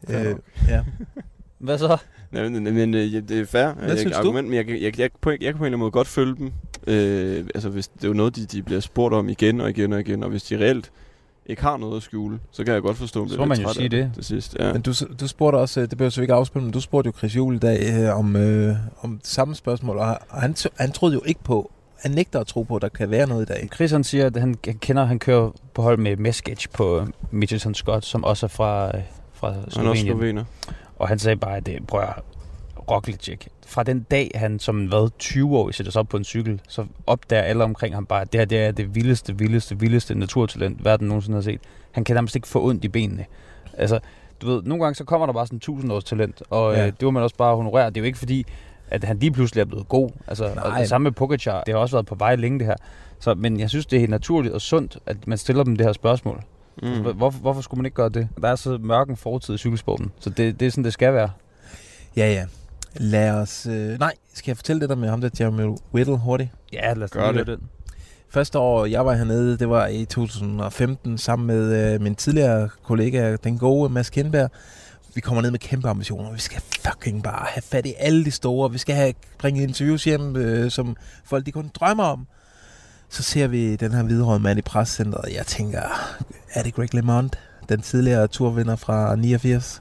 Øh, 0.09 0.35
ja. 0.69 0.85
Hvad 1.59 1.79
så? 1.79 1.97
Ja, 2.33 2.49
men, 2.49 2.65
men 2.65 2.95
øh, 2.95 3.01
det 3.01 3.31
er 3.31 3.47
fair. 3.47 3.73
Hvad 3.73 3.89
jeg, 3.89 3.99
synes 3.99 4.17
du? 4.17 4.19
argument, 4.19 4.49
Men 4.49 4.57
jeg, 4.57 4.69
jeg, 4.69 4.83
jeg, 4.83 5.01
jeg, 5.01 5.11
på, 5.21 5.31
jeg 5.31 5.39
kan 5.41 5.55
på 5.55 5.59
en 5.59 5.65
eller 5.65 5.67
anden 5.67 5.79
måde 5.79 5.91
godt 5.91 6.09
følge 6.09 6.37
dem. 6.37 6.53
Øh, 6.87 7.45
altså, 7.55 7.69
hvis 7.69 7.89
det 7.89 8.05
er 8.05 8.09
jo 8.09 8.15
noget, 8.15 8.37
de, 8.37 8.47
de 8.47 8.63
bliver 8.63 8.81
spurgt 8.81 9.15
om 9.15 9.29
igen 9.29 9.61
og 9.61 9.71
igen 9.71 9.93
og 9.93 10.01
igen, 10.01 10.23
og 10.23 10.31
hvis 10.31 10.43
de 10.43 10.59
reelt 10.59 10.91
ikke 11.47 11.63
har 11.63 11.77
noget 11.77 11.97
at 11.97 12.03
skjule, 12.03 12.39
så 12.51 12.65
kan 12.65 12.75
jeg 12.75 12.83
godt 12.83 12.97
forstå, 12.97 13.23
at 13.23 13.29
Så 13.31 13.35
bliver 13.35 13.47
må 13.47 13.49
man 13.49 13.61
jo 13.61 13.69
sige 13.73 13.89
det. 13.89 14.11
Til 14.15 14.25
sidst, 14.25 14.57
ja. 14.59 14.73
Men 14.73 14.83
du, 14.83 14.93
du 15.21 15.29
spurgte 15.29 15.57
også, 15.57 15.81
øh, 15.81 15.91
det 15.91 15.99
behøver 15.99 16.11
så 16.11 16.21
ikke 16.21 16.35
afspille, 16.35 16.65
men 16.65 16.73
du 16.73 16.81
spurgte 16.81 17.09
jo 17.09 17.13
Chris 17.19 17.37
Juhl 17.37 17.57
i 17.57 17.59
dag 17.59 18.03
øh, 18.05 18.19
om, 18.19 18.37
øh, 18.37 18.77
om 19.01 19.19
det 19.19 19.27
samme 19.27 19.55
spørgsmål, 19.55 19.99
og 19.99 20.19
han, 20.31 20.55
han 20.79 20.93
troede 20.93 21.15
jo 21.15 21.23
ikke 21.27 21.45
på, 21.45 21.71
han 22.03 22.11
nægter 22.11 22.41
at 22.41 22.47
tro 22.47 22.63
på, 22.63 22.77
at 22.77 22.83
der 22.83 22.89
kan 22.89 23.11
være 23.11 23.27
noget 23.29 23.43
i 23.43 23.53
dag. 23.53 23.69
Chris 23.75 23.91
han 23.91 24.05
siger, 24.05 24.27
at 24.27 24.37
han, 24.37 24.55
han 24.65 24.79
kender, 24.79 25.05
han 25.05 25.19
kører 25.19 25.51
på 25.75 25.83
hold 25.83 25.99
med 25.99 26.17
Meskic 26.17 26.67
på 26.75 27.07
Mitchelton 27.31 27.75
Scott, 27.75 28.05
som 28.05 28.25
også 28.25 28.47
er 28.47 28.49
fra, 28.49 28.87
øh, 28.97 29.03
fra 29.33 29.51
Han 29.51 29.59
er 29.61 29.63
også 29.65 29.81
Slovenien. 29.81 30.07
slovener. 30.07 30.45
Og 30.97 31.09
han 31.09 31.19
sagde 31.19 31.37
bare, 31.37 31.57
at 31.57 31.67
det 31.67 31.87
prøver 31.87 32.23
Roglic 32.91 33.39
Fra 33.67 33.83
den 33.83 34.03
dag, 34.11 34.31
han 34.35 34.59
som 34.59 34.87
hvad, 34.87 35.11
20 35.19 35.57
år 35.59 35.71
sætter 35.71 35.93
sig 35.93 36.01
op 36.01 36.09
på 36.09 36.17
en 36.17 36.25
cykel, 36.25 36.61
så 36.69 36.87
opdager 37.07 37.43
alle 37.43 37.65
omkring 37.65 37.95
ham 37.95 38.07
bare, 38.07 38.21
at 38.21 38.33
det 38.33 38.41
her 38.41 38.45
det 38.45 38.59
er 38.59 38.71
det 38.73 38.95
vildeste, 38.95 39.39
vildeste, 39.39 39.81
vildeste 39.81 40.15
naturtalent, 40.15 40.85
verden 40.85 41.09
nogensinde 41.09 41.37
har 41.37 41.43
set. 41.43 41.61
Han 41.93 42.05
kan 42.05 42.15
nærmest 42.15 42.37
ikke 42.37 42.49
få 42.49 42.69
ondt 42.69 42.85
i 42.85 42.89
benene. 42.89 43.25
Altså, 43.79 43.99
du 44.43 44.47
ved, 44.47 44.63
nogle 44.63 44.85
gange 44.85 44.95
så 44.95 45.05
kommer 45.05 45.27
der 45.27 45.33
bare 45.33 45.47
sådan 45.47 45.57
en 45.57 45.59
1000 45.59 45.93
års 45.93 46.05
talent, 46.05 46.43
og 46.51 46.75
Ja. 46.75 46.87
øh, 46.87 46.93
det 46.93 47.03
må 47.03 47.11
man 47.11 47.23
også 47.23 47.37
bare 47.37 47.57
honorere. 47.57 47.87
Det 47.91 47.97
er 47.97 48.01
jo 48.01 48.05
ikke 48.07 48.19
fordi, 48.19 48.47
at 48.91 49.05
han 49.05 49.19
lige 49.19 49.31
pludselig 49.33 49.61
er 49.61 49.65
blevet 49.65 49.89
god. 49.89 50.11
Altså, 50.27 50.45
og 50.45 50.55
Nej. 50.57 50.79
det 50.79 50.89
samme 50.89 51.03
med 51.05 51.13
Pogacar. 51.13 51.63
Det 51.63 51.75
har 51.75 51.81
også 51.81 51.97
været 51.97 52.07
på 52.07 52.15
vej 52.15 52.37
længe, 52.37 52.59
det 52.59 52.67
her. 52.67 52.75
Så, 53.21 53.35
men 53.35 53.61
jeg 53.61 53.71
synes, 53.71 53.87
det 53.87 53.97
er 53.97 54.01
helt 54.01 54.11
naturligt 54.11 54.55
og 54.55 54.61
sundt, 54.61 54.99
at 55.07 55.27
man 55.27 55.39
stiller 55.39 55.65
dem 55.65 55.77
det 55.77 55.87
her 55.87 55.93
spørgsmål. 55.93 56.43
Mm. 56.83 56.89
Hvorfor, 57.17 57.39
hvorfor 57.39 57.61
skulle 57.61 57.79
man 57.79 57.87
ikke 57.87 57.95
gøre 57.95 58.09
det? 58.09 58.29
Der 58.43 58.49
er 58.49 58.57
så 58.57 58.79
mørken 58.81 59.17
fortid 59.17 59.55
i 59.55 59.59
cykelsporten, 59.59 60.13
så 60.21 60.31
det, 60.31 60.61
det 60.61 60.67
er 60.67 60.71
sådan, 60.71 60.85
det 60.85 60.93
skal 60.93 61.15
være. 61.15 61.31
Ja, 62.17 62.33
ja. 62.33 62.45
Lad 62.97 63.31
os... 63.31 63.67
Øh, 63.67 63.99
nej, 63.99 64.13
skal 64.35 64.51
jeg 64.51 64.57
fortælle 64.57 64.81
det 64.81 64.89
der 64.89 64.97
med 64.97 65.09
ham 65.09 65.21
der, 65.21 65.31
Jeremy 65.41 65.77
Whittle, 65.95 66.17
hurtigt? 66.19 66.51
Ja, 66.73 66.93
lad 66.95 67.03
os 67.05 67.11
Gør 67.11 67.33
lige 67.33 67.45
det. 67.45 67.59
den. 67.59 67.69
Første 68.31 68.59
år, 68.59 68.87
jeg 68.87 69.07
var 69.07 69.15
hernede, 69.15 69.59
det 69.59 69.69
var 69.69 69.87
i 69.87 70.05
2015, 70.05 71.19
sammen 71.19 71.47
med 71.47 71.95
øh, 71.95 72.01
min 72.01 72.15
tidligere 72.15 72.69
kollega, 72.83 73.37
den 73.45 73.59
gode 73.59 73.93
Mads 73.93 74.11
Kindberg. 74.11 74.51
Vi 75.15 75.21
kommer 75.21 75.43
ned 75.43 75.51
med 75.51 75.59
kæmpe 75.59 75.89
ambitioner. 75.89 76.33
Vi 76.33 76.41
skal 76.41 76.63
fucking 76.87 77.23
bare 77.23 77.47
have 77.49 77.63
fat 77.63 77.87
i 77.87 77.95
alle 77.99 78.25
de 78.25 78.31
store. 78.31 78.71
Vi 78.73 78.79
skal 78.79 78.95
have 78.95 79.15
bringe 79.39 79.63
interviews 79.63 80.05
hjem, 80.05 80.37
øh, 80.37 80.71
som 80.71 80.97
folk 81.25 81.47
de 81.47 81.53
kun 81.53 81.71
drømmer 81.75 82.05
om. 82.05 82.27
Så 83.09 83.23
ser 83.23 83.47
vi 83.47 83.77
den 83.77 83.93
her 83.93 84.03
hvidrøde 84.03 84.41
mand 84.41 84.59
i 84.59 84.63
prescenteret. 84.63 85.35
Jeg 85.35 85.47
tænker, 85.47 85.81
er 86.55 86.63
det 86.63 86.75
Greg 86.75 86.95
LeMond? 86.95 87.31
Den 87.69 87.81
tidligere 87.81 88.27
turvinder 88.27 88.77
fra 88.77 89.17
89. 89.17 89.81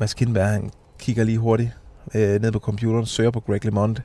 Mads 0.00 0.14
Kindberg, 0.14 0.48
han 0.48 0.70
kigger 0.98 1.24
lige 1.24 1.38
hurtigt 1.38 1.70
øh, 2.14 2.42
ned 2.42 2.52
på 2.52 2.58
computeren, 2.58 3.06
søger 3.06 3.30
på 3.30 3.40
Greg 3.40 3.64
LeMond. 3.64 3.96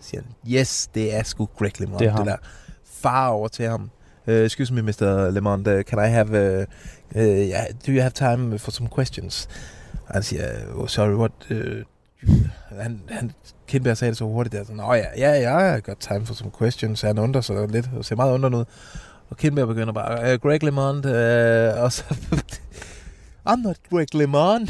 Siger 0.00 0.20
han, 0.22 0.52
yes, 0.52 0.88
det 0.94 1.16
er 1.16 1.22
sgu 1.22 1.48
Greg 1.58 1.80
LeMond. 1.80 1.98
Det 1.98 2.06
er 2.06 2.10
ham. 2.10 2.26
der 2.26 2.36
far 2.84 3.28
over 3.28 3.48
til 3.48 3.68
ham. 3.68 3.90
Uh, 4.28 4.34
excuse 4.34 4.74
me, 4.74 4.82
Mr. 4.82 5.30
Lemond, 5.30 5.68
uh, 5.68 5.82
can 5.82 5.98
I 5.98 6.08
have, 6.08 6.28
uh, 6.30 6.64
uh, 7.14 7.22
yeah, 7.22 7.66
do 7.86 7.92
you 7.92 8.00
have 8.00 8.10
time 8.10 8.58
for 8.58 8.70
some 8.70 8.88
questions? 8.96 9.48
Og 10.06 10.14
han 10.14 10.22
siger, 10.22 10.44
oh, 10.74 10.88
sorry, 10.88 11.14
what, 11.14 11.32
uh, 11.50 11.56
han, 12.80 13.00
han, 13.08 13.32
Kindberg 13.68 13.96
sagde 13.96 14.10
det 14.10 14.18
så 14.18 14.24
hurtigt 14.24 14.52
der, 14.52 14.64
sådan, 14.64 14.80
åh 14.80 14.96
ja, 14.96 15.06
ja, 15.16 15.40
ja, 15.40 15.56
jeg 15.56 15.82
got 15.82 15.96
time 15.96 16.26
for 16.26 16.34
some 16.34 16.50
questions, 16.58 17.00
han 17.00 17.18
undrer 17.18 17.40
sig 17.40 17.68
lidt, 17.68 17.90
og 17.96 18.04
ser 18.04 18.16
meget 18.16 18.34
undret 18.34 18.54
ud. 18.54 18.64
Og 19.30 19.36
Kindberg 19.36 19.68
begynder 19.68 19.92
bare, 19.92 20.34
uh, 20.34 20.40
Greg 20.40 20.62
LeMond, 20.62 21.06
uh, 21.06 21.82
og 21.82 21.92
så, 21.92 22.04
I'm 23.48 23.62
not 23.62 23.76
Greg 23.90 24.14
LeMond. 24.14 24.68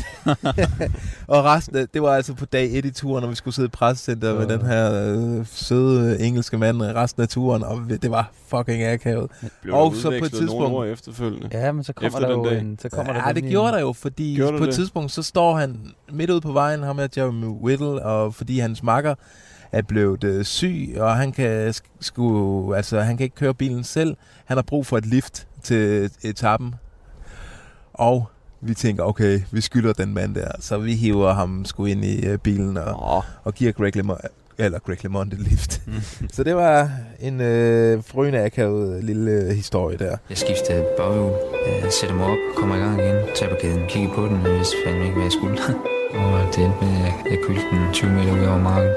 og 1.35 1.45
resten, 1.45 1.77
af- 1.77 1.89
det 1.95 2.03
var 2.03 2.15
altså 2.15 2.35
på 2.35 2.45
dag 2.45 2.79
1 2.79 2.85
i 2.85 2.91
turen, 2.91 3.23
når 3.23 3.29
vi 3.29 3.35
skulle 3.35 3.55
sidde 3.55 3.67
i 3.67 3.71
pressecenter 3.71 4.35
med 4.35 4.43
Øh. 4.51 4.59
den 4.59 4.67
her 4.67 5.15
øh, 5.39 5.47
søde 5.47 6.21
engelske 6.21 6.59
mand 6.59 6.83
resten 6.83 7.23
af 7.23 7.29
turen, 7.29 7.63
og 7.65 7.81
det 8.03 8.11
var 8.11 8.31
fucking 8.49 8.83
akavet. 8.83 9.31
Og 9.73 9.95
så 9.95 10.03
på 10.03 10.09
et 10.09 10.17
udvekslet 10.17 10.33
nogle 10.33 10.49
tidspunkt- 10.49 10.75
ord 10.75 10.87
efterfølgende. 10.89 11.49
Ja, 11.53 11.73
men 11.73 11.85
så 11.85 11.93
kommer 11.93 12.07
Efter 12.09 12.21
der 12.29 12.35
den 12.35 12.45
jo 12.45 12.51
dag. 12.51 12.61
en... 12.61 12.79
Så 12.83 12.89
kommer 12.89 13.15
ja, 13.15 13.21
der 13.21 13.33
det 13.33 13.45
gjorde 13.45 13.73
der 13.73 13.81
jo, 13.81 13.93
fordi 13.93 14.35
Gjorde 14.37 14.59
på 14.59 14.65
et 14.65 14.67
det? 14.69 14.75
tidspunkt, 14.75 15.13
så 15.13 15.23
står 15.23 15.57
han 15.57 15.81
midt 16.13 16.31
ude 16.31 16.41
på 16.41 16.53
vejen, 16.53 16.83
ham 16.83 16.99
her 16.99 17.09
Jeremy 17.17 17.45
Whittle, 17.47 18.03
og 18.03 18.35
fordi 18.35 18.59
hans 18.59 18.83
makker 18.83 19.15
er 19.73 19.83
blevet 19.83 20.25
øh, 20.25 20.45
syg, 20.45 20.95
og 20.99 21.17
han 21.17 21.33
kan, 21.33 21.69
sk- 21.69 21.97
sku, 22.01 22.73
altså, 22.75 23.01
han 23.01 23.17
kan 23.17 23.25
ikke 23.25 23.37
køre 23.37 23.55
bilen 23.55 23.85
selv. 23.85 24.17
Han 24.45 24.57
har 24.57 24.63
brug 24.63 24.87
for 24.87 24.99
et 24.99 25.07
lift 25.07 25.47
til 25.63 26.11
etappen. 26.23 26.75
Og 27.95 28.29
vi 28.69 28.75
tænker, 28.75 29.05
okay, 29.05 29.41
vi 29.51 29.61
skylder 29.61 29.93
den 29.93 30.15
mand 30.15 30.35
der, 30.35 30.51
så 30.61 30.79
vi 30.79 30.95
hiver 30.95 31.33
ham 31.33 31.65
sgu 31.65 31.85
ind 31.85 32.05
i 32.05 32.27
øh, 32.27 32.39
bilen 32.39 32.77
og, 32.77 33.17
Åh, 33.17 33.23
og 33.45 33.55
giver 33.55 33.73
Greg 33.73 33.97
LeMond, 33.97 34.19
eller 34.59 34.79
Greg 34.79 35.03
LeMond 35.03 35.33
et 35.33 35.39
lift. 35.39 35.83
så 36.35 36.45
det 36.45 36.57
var 36.57 36.91
en 37.21 37.41
øh, 37.41 38.03
frøende 38.05 38.45
akavet 38.45 39.05
lille 39.05 39.31
øh, 39.31 39.49
historie 39.49 39.99
der. 39.99 40.17
Jeg 40.31 40.39
skiftede 40.39 40.87
baghjul, 40.99 41.33
øh, 41.67 41.91
sætter 42.01 42.17
mig 42.17 42.27
op, 42.27 42.39
kommer 42.57 42.77
i 42.77 42.79
gang 42.79 43.01
igen, 43.01 43.17
tager 43.35 43.51
på 43.51 43.59
kæden, 43.63 43.83
kigger 43.89 44.15
på 44.15 44.27
den, 44.27 44.43
jeg 44.45 44.55
vidste 44.55 44.77
fandme 44.87 45.03
ikke, 45.03 45.15
hvad 45.15 45.25
jeg 45.25 45.33
skulle. 45.33 45.59
og 46.19 46.41
det 46.55 46.65
endte 46.65 46.79
med, 46.85 46.93
at 46.97 47.03
jeg, 47.03 47.15
jeg 47.31 47.39
kyldte 47.47 47.63
den 47.71 47.93
20 47.93 48.11
meter 48.11 48.33
ud 48.33 48.47
over 48.47 48.59
marken. 48.59 48.91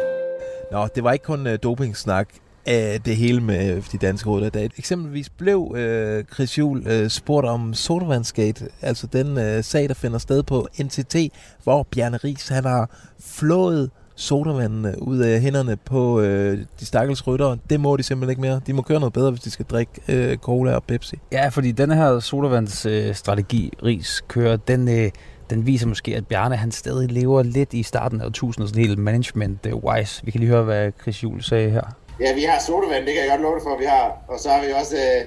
Nå, 0.72 0.88
det 0.96 1.04
var 1.04 1.12
ikke 1.12 1.26
kun 1.26 1.48
øh, 1.48 1.60
dopingsnak 1.64 2.28
af 2.70 3.02
det 3.02 3.16
hele 3.16 3.42
med 3.42 3.76
øh, 3.76 3.84
de 3.92 3.98
danske 3.98 4.30
rytter. 4.30 4.50
Da 4.50 4.64
eksempelvis 4.78 5.30
blev 5.30 5.76
øh, 5.78 6.24
Chris 6.34 6.58
Juhl 6.58 6.88
øh, 6.88 7.10
spurgt 7.10 7.48
om 7.48 7.74
Sodavandsgate, 7.74 8.68
altså 8.82 9.08
den 9.08 9.38
øh, 9.38 9.64
sag, 9.64 9.88
der 9.88 9.94
finder 9.94 10.18
sted 10.18 10.44
på 10.44 10.68
NTT, 10.84 11.16
hvor 11.64 11.88
Bjarne 11.92 12.18
Ries 12.18 12.48
han 12.48 12.66
har 12.66 12.90
flået 13.20 13.90
sodavandene 14.16 14.90
øh, 14.90 14.98
ud 14.98 15.18
af 15.18 15.42
hænderne 15.42 15.78
på 15.78 16.22
øh, 16.22 16.58
de 16.80 16.86
stakkels 16.86 17.28
ryttere. 17.28 17.58
Det 17.70 17.80
må 17.80 17.98
de 17.98 18.04
simpelthen 18.04 18.30
ikke 18.30 18.42
mere. 18.42 18.62
De 18.68 18.74
må 18.74 18.82
køre 18.82 19.00
noget 19.00 19.14
bedre, 19.14 19.32
hvis 19.32 19.42
de 19.42 19.52
skal 19.52 19.66
drikke 19.66 19.92
øh, 20.08 20.38
cola 20.38 20.76
og 20.76 20.84
Pepsi. 20.84 21.16
Ja, 21.32 21.48
fordi 21.48 21.72
den 21.72 21.92
her 21.92 22.20
sodavandsstrategi, 22.20 23.08
øh, 23.08 23.16
strategi, 23.16 23.74
Ries 23.84 24.24
kører, 24.28 24.58
den, 24.58 24.88
øh, 24.88 25.12
den 25.50 25.66
viser 25.66 25.88
måske, 25.88 26.16
at 26.16 26.28
Bjarne 26.28 26.56
han 26.56 26.72
stadig 26.72 27.12
lever 27.12 27.44
lidt 27.44 27.74
i 27.74 27.84
starten 27.84 28.22
af 28.22 28.28
1000 28.28 28.68
sådan 28.68 28.86
helt 28.86 29.00
management-wise. 29.00 30.22
Vi 30.24 30.32
kan 30.32 30.40
lige 30.40 30.50
høre, 30.50 30.64
hvad 30.64 30.92
Chris 31.02 31.24
Juhl 31.24 31.44
sagde 31.44 31.70
her. 31.70 32.09
Ja, 32.20 32.34
vi 32.34 32.44
har 32.44 32.60
sodavand, 32.60 33.06
det 33.06 33.14
kan 33.14 33.24
jeg 33.24 33.30
godt 33.30 33.42
love 33.42 33.56
dig 33.56 33.64
for, 33.64 33.74
at 33.74 33.80
vi 33.80 33.86
har. 33.86 34.18
Og 34.28 34.40
så 34.40 34.50
har 34.50 34.66
vi 34.66 34.72
også 34.72 34.96
øh, 34.96 35.26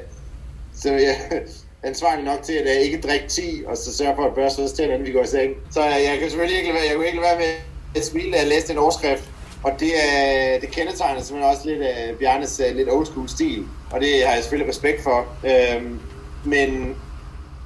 så 0.75 0.94
vi 0.94 1.04
er 1.04 1.14
ansvarlig 1.90 2.25
nok 2.25 2.42
til 2.42 2.52
at 2.52 2.66
jeg 2.66 2.82
ikke 2.82 3.00
drikke 3.00 3.28
10, 3.28 3.62
og 3.66 3.76
så 3.76 3.96
sørge 3.96 4.16
for 4.16 4.25
at 4.25 4.34
børste 4.34 4.61
os 4.61 4.72
til, 4.72 4.84
inden 4.84 5.06
vi 5.06 5.12
går 5.12 5.22
i 5.22 5.26
seng. 5.26 5.54
Så 5.70 5.80
øh, 5.80 6.04
jeg 6.04 6.18
kan 6.18 6.30
selvfølgelig 6.30 6.58
ikke 6.58 6.72
lade 6.72 6.78
være, 6.80 6.88
jeg 6.88 6.96
kunne 6.96 7.06
ikke 7.06 7.20
lade 7.20 7.28
være 7.28 7.38
med 7.38 8.00
et 8.00 8.04
smil, 8.04 8.32
da 8.32 8.38
jeg 8.38 8.46
læste 8.46 8.72
en 8.72 8.78
overskrift. 8.78 9.25
Og 9.62 9.72
det, 9.80 9.92
er, 10.04 10.61
det 10.61 10.70
kendetegner 10.70 11.20
simpelthen 11.20 11.54
også 11.54 11.68
lidt 11.68 11.82
af 11.82 12.14
Bjarnes 12.18 12.61
øh, 12.68 12.76
lidt 12.76 12.90
old 12.90 13.06
school 13.06 13.28
stil. 13.28 13.64
Og 13.90 14.00
det 14.00 14.26
har 14.26 14.34
jeg 14.34 14.42
selvfølgelig 14.42 14.68
respekt 14.68 15.02
for. 15.02 15.26
Øhm, 15.44 16.00
men 16.44 16.96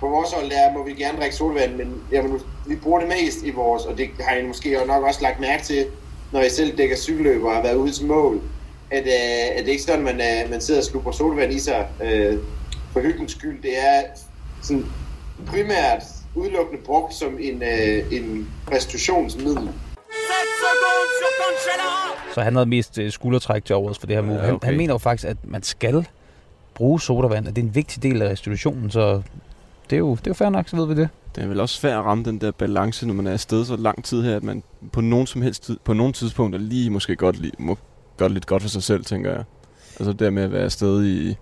på 0.01 0.09
vores 0.09 0.33
hold 0.33 0.51
der 0.51 0.73
må 0.73 0.85
vi 0.85 0.93
gerne 0.95 1.19
drikke 1.19 1.37
solvand, 1.37 1.77
men 1.77 2.03
jamen, 2.13 2.41
vi 2.67 2.77
bruger 2.77 3.01
det 3.01 3.09
mest 3.09 3.43
i 3.43 3.51
vores, 3.51 3.85
og 3.85 3.99
det 3.99 4.11
har 4.21 4.37
I 4.37 4.47
måske 4.47 4.81
nok 4.87 5.05
også 5.05 5.23
lagt 5.23 5.41
mærke 5.41 5.65
til, 5.65 5.87
når 6.33 6.41
jeg 6.41 6.51
selv 6.51 6.79
dækker 6.79 6.97
cykelløb 6.97 7.45
og 7.45 7.55
har 7.55 7.63
været 7.63 7.75
ude 7.75 7.93
til 7.93 8.07
mål, 8.07 8.41
at, 8.91 9.03
uh, 9.03 9.59
at 9.59 9.65
det 9.65 9.69
ikke 9.69 9.83
sådan, 9.83 10.05
man, 10.05 10.15
uh, 10.15 10.51
man 10.51 10.61
sidder 10.61 10.81
og 10.81 10.85
slupper 10.85 11.13
solvand 11.13 11.53
i 11.53 11.59
sig 11.59 11.89
uh, 12.01 12.39
for 12.93 13.01
hyggens 13.01 13.33
skyld. 13.33 13.63
Det 13.63 13.79
er 13.79 14.03
sådan 14.63 14.87
primært 15.47 16.03
udelukkende 16.35 16.83
brugt 16.85 17.15
som 17.15 17.39
en, 17.41 17.63
uh, 17.63 18.13
en 18.13 18.49
restitutionsmiddel. 18.73 19.69
Så 22.35 22.43
han 22.43 22.55
havde 22.55 22.67
mest 22.67 22.99
øh, 22.99 23.11
skuldertræk 23.11 23.65
til 23.65 23.75
overs 23.75 23.99
for 23.99 24.07
det 24.07 24.17
her 24.17 24.23
move. 24.23 24.41
Han, 24.41 24.55
okay. 24.55 24.67
han 24.67 24.77
mener 24.77 24.95
jo 24.95 24.99
faktisk, 24.99 25.29
at 25.29 25.37
man 25.45 25.63
skal 25.63 26.07
bruge 26.75 27.01
sodavand, 27.01 27.49
at 27.49 27.57
det 27.57 27.63
er 27.63 27.67
en 27.67 27.75
vigtig 27.75 28.03
del 28.03 28.23
af 28.23 28.31
restitutionen, 28.31 28.91
så 28.91 29.23
det 29.91 29.97
er 29.97 29.99
jo, 29.99 30.11
det 30.11 30.27
er 30.27 30.31
jo 30.31 30.35
fair 30.35 30.49
nok, 30.49 30.69
så 30.69 30.77
ved 30.77 30.87
vi 30.87 30.95
det. 30.95 31.09
Det 31.37 31.45
er 31.45 31.49
vel 31.49 31.61
også 31.61 31.75
svært 31.75 31.99
at 31.99 32.05
ramme 32.05 32.25
den 32.25 32.41
der 32.41 32.51
balance, 32.51 33.07
når 33.07 33.15
man 33.15 33.27
er 33.27 33.33
afsted 33.33 33.65
så 33.65 33.77
lang 33.77 34.05
tid 34.05 34.23
her, 34.23 34.37
at 34.37 34.43
man 34.43 34.63
på 34.93 35.01
nogen 35.01 35.27
som 35.27 35.43
helst 35.43 35.65
tid, 35.65 35.77
på 35.85 35.93
nogle 35.93 36.13
tidspunkter 36.13 36.59
lige 36.61 36.91
måske 36.91 37.17
godt 37.17 37.41
lige, 37.41 37.53
må 37.59 37.79
gøre 38.17 38.29
det 38.29 38.35
lidt 38.35 38.47
godt 38.47 38.63
for 38.63 38.69
sig 38.69 38.83
selv, 38.83 39.05
tænker 39.05 39.31
jeg. 39.31 39.45
Altså 40.01 40.13
det 40.13 40.19
der 40.21 40.31
med 40.31 40.43
at 40.43 40.53
være 40.53 40.63
afsted 40.63 41.05
i 41.07 41.37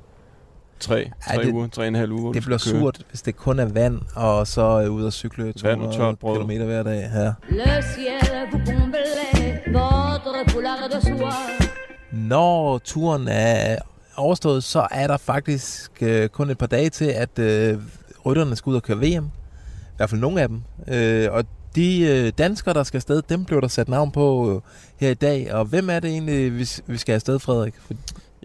tre, 0.80 0.96
Ja, 0.96 1.34
tre 1.36 1.42
det- 1.44 1.52
uger, 1.52 1.66
tre 1.68 1.82
og 1.82 1.88
en 1.88 1.94
halv 1.94 2.12
uge. 2.12 2.34
Det 2.34 2.42
bliver 2.42 2.58
køre. 2.58 2.80
surt, 2.80 2.98
hvis 3.10 3.22
det 3.22 3.36
kun 3.36 3.58
er 3.58 3.64
vand, 3.66 4.00
og 4.16 4.46
så 4.46 4.62
er 4.62 4.88
ud 4.88 5.04
og 5.04 5.12
cykle 5.12 5.44
Vand 5.44 5.56
og 5.56 5.62
200 5.64 5.96
tørt 5.96 6.18
brød. 6.18 6.38
km 6.44 6.64
hver 6.64 6.82
dag. 6.82 7.10
Ja. 7.14 7.32
Le 7.56 7.82
ciel 7.94 8.48
vous 8.52 8.66
comblait, 8.66 9.60
votre 9.72 10.50
foulard 10.52 10.90
de 10.92 11.00
soie. 11.02 11.68
Når 12.12 12.78
turen 12.78 13.28
er 13.28 13.76
overstået, 14.16 14.64
så 14.64 14.86
er 14.90 15.06
der 15.06 15.16
faktisk 15.16 15.90
øh, 16.02 16.28
kun 16.28 16.50
et 16.50 16.58
par 16.58 16.66
dage 16.66 16.90
til, 16.90 17.04
at 17.04 17.38
øh, 17.38 17.78
rytterne 18.26 18.56
skal 18.56 18.70
ud 18.70 18.76
og 18.76 18.82
køre 18.82 18.96
VM. 18.98 19.24
I 19.24 19.96
hvert 19.96 20.10
fald 20.10 20.20
nogle 20.20 20.42
af 20.42 20.48
dem. 20.48 20.62
Øh, 20.88 21.28
og 21.32 21.44
de 21.74 22.00
øh, 22.00 22.32
danskere, 22.38 22.74
der 22.74 22.82
skal 22.82 22.98
afsted, 22.98 23.22
dem 23.22 23.44
blev 23.44 23.60
der 23.60 23.68
sat 23.68 23.88
navn 23.88 24.10
på 24.10 24.54
øh, 24.54 24.60
her 24.96 25.10
i 25.10 25.14
dag. 25.14 25.54
Og 25.54 25.64
hvem 25.64 25.90
er 25.90 26.00
det 26.00 26.10
egentlig, 26.10 26.58
vi, 26.58 26.68
vi 26.86 26.96
skal 26.96 27.12
afsted, 27.12 27.38
Frederik? 27.38 27.74
For, 27.78 27.94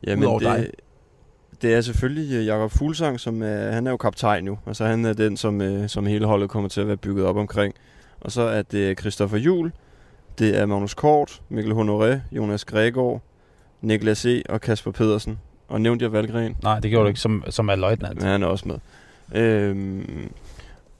Jamen, 0.07 0.23
Udover 0.23 0.39
det, 0.39 0.47
dig. 0.47 0.71
det 1.61 1.73
er 1.73 1.81
selvfølgelig 1.81 2.35
øh, 2.35 2.45
Jakob 2.45 2.71
Fuglsang, 2.71 3.19
som 3.19 3.41
er, 3.41 3.71
han 3.71 3.87
er 3.87 3.91
jo 3.91 3.97
kaptajn 3.97 4.43
nu. 4.43 4.57
Altså 4.67 4.85
han 4.85 5.05
er 5.05 5.13
den, 5.13 5.37
som, 5.37 5.61
øh, 5.61 5.89
som 5.89 6.05
hele 6.05 6.25
holdet 6.25 6.49
kommer 6.49 6.69
til 6.69 6.81
at 6.81 6.87
være 6.87 6.97
bygget 6.97 7.25
op 7.25 7.37
omkring. 7.37 7.73
Og 8.21 8.31
så 8.31 8.41
er 8.41 8.61
det 8.61 8.99
Christoffer 8.99 9.37
Jul, 9.37 9.71
det 10.39 10.57
er 10.57 10.65
Magnus 10.65 10.93
Kort, 10.93 11.41
Mikkel 11.49 11.73
Honoré, 11.73 12.17
Jonas 12.31 12.65
Gregor, 12.65 13.21
Niklas 13.81 14.25
E. 14.25 14.41
og 14.49 14.61
Kasper 14.61 14.91
Pedersen. 14.91 15.39
Og 15.67 15.81
nævnte 15.81 16.03
jeg 16.03 16.13
Valgren? 16.13 16.55
Nej, 16.63 16.79
det 16.79 16.91
gjorde 16.91 17.03
du 17.03 17.07
ikke, 17.07 17.19
som, 17.19 17.43
som 17.49 17.69
er 17.69 17.75
løjtnant. 17.75 18.15
Men 18.15 18.27
han 18.27 18.43
er 18.43 18.47
også 18.47 18.67
med. 18.67 18.75
Øhm, 19.41 20.31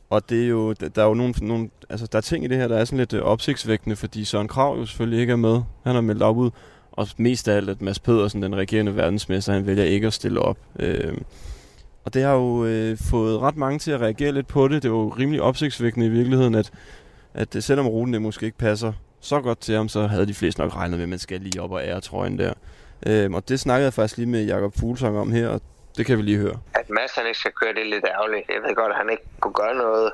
og 0.10 0.30
det 0.30 0.44
er 0.44 0.48
jo, 0.48 0.74
der 0.74 1.01
er 1.04 1.08
jo 1.08 1.13
nogle, 1.13 1.34
nogle, 1.42 1.70
altså 1.89 2.08
der 2.12 2.18
er 2.18 2.22
ting 2.22 2.46
i 2.46 2.48
det 2.48 2.58
her, 2.58 2.68
der 2.68 2.78
er 2.78 2.86
sådan 2.86 2.98
lidt 2.98 3.13
øh, 3.13 3.22
opsigtsvækkende, 3.22 3.96
fordi 3.96 4.25
Søren 4.25 4.48
Krav 4.48 4.78
jo 4.78 4.86
selvfølgelig 4.86 5.20
ikke 5.20 5.32
er 5.32 5.38
med. 5.38 5.62
Han 5.84 5.96
har 5.96 6.01
meldt 6.01 6.22
afbud. 6.22 6.51
Og 6.92 7.08
mest 7.18 7.48
af 7.48 7.56
alt, 7.56 7.70
at 7.70 7.82
Mads 7.82 8.00
Pedersen, 8.00 8.42
den 8.42 8.56
regerende 8.56 8.96
verdensmester, 8.96 9.54
han 9.54 9.66
vælger 9.66 9.84
ikke 9.84 10.08
at 10.08 10.13
stille 10.13 10.42
op. 10.42 10.58
Øh, 10.80 11.18
og 12.06 12.13
det 12.13 12.24
har 12.24 12.34
jo 12.34 12.66
øh, 12.66 12.98
fået 12.98 13.39
ret 13.39 13.58
mange 13.58 13.80
til 13.80 13.92
at 13.92 14.01
reagere 14.01 14.32
lidt 14.32 14.48
på 14.48 14.68
det. 14.68 14.84
Det 14.84 14.89
er 14.89 14.94
jo 14.94 15.10
rimelig 15.10 15.42
opsigtsvækkende 15.42 16.06
i 16.06 16.10
virkeligheden, 16.10 16.56
at, 16.56 16.72
at 17.34 17.56
øh, 17.56 17.62
selvom 17.62 17.88
ruten 17.88 18.13
det 18.13 18.22
måske 18.22 18.46
ikke 18.46 18.58
passer 18.58 18.94
så 19.20 19.42
godt 19.42 19.60
til 19.60 19.75
ham, 19.75 19.89
så 19.89 20.08
havde 20.08 20.25
de 20.25 20.34
fleste 20.34 20.62
nok 20.62 20.75
regnet 20.75 20.98
med, 20.98 21.04
at 21.04 21.10
man 21.10 21.20
skal 21.20 21.42
lige 21.42 21.62
op 21.62 21.72
og 21.72 21.84
ære 21.84 22.01
trøjen 22.01 22.39
der. 22.39 22.54
Øh, 23.06 23.32
og 23.32 23.50
det 23.50 23.60
snakkede 23.60 23.86
jeg 23.86 23.94
faktisk 23.94 24.18
lige 24.18 24.30
med 24.30 24.46
Jakob 24.46 24.75
Fuglsang 24.75 25.18
om 25.18 25.32
her, 25.32 25.48
og 25.48 25.62
det 25.98 26.05
kan 26.05 26.17
vi 26.17 26.22
lige 26.24 26.38
høre. 26.38 26.55
At 26.74 26.89
Mads 26.89 27.15
han 27.15 27.25
ikke 27.27 27.39
skal 27.39 27.51
køre, 27.51 27.74
det 27.74 27.81
er 27.81 27.86
lidt 27.96 28.05
ærgerligt. 28.05 28.50
Jeg 28.50 28.63
ved 28.63 28.75
godt, 28.75 28.91
at 28.91 28.98
han 28.98 29.10
ikke 29.10 29.24
kunne 29.39 29.53
gøre 29.53 29.75
noget. 29.75 30.12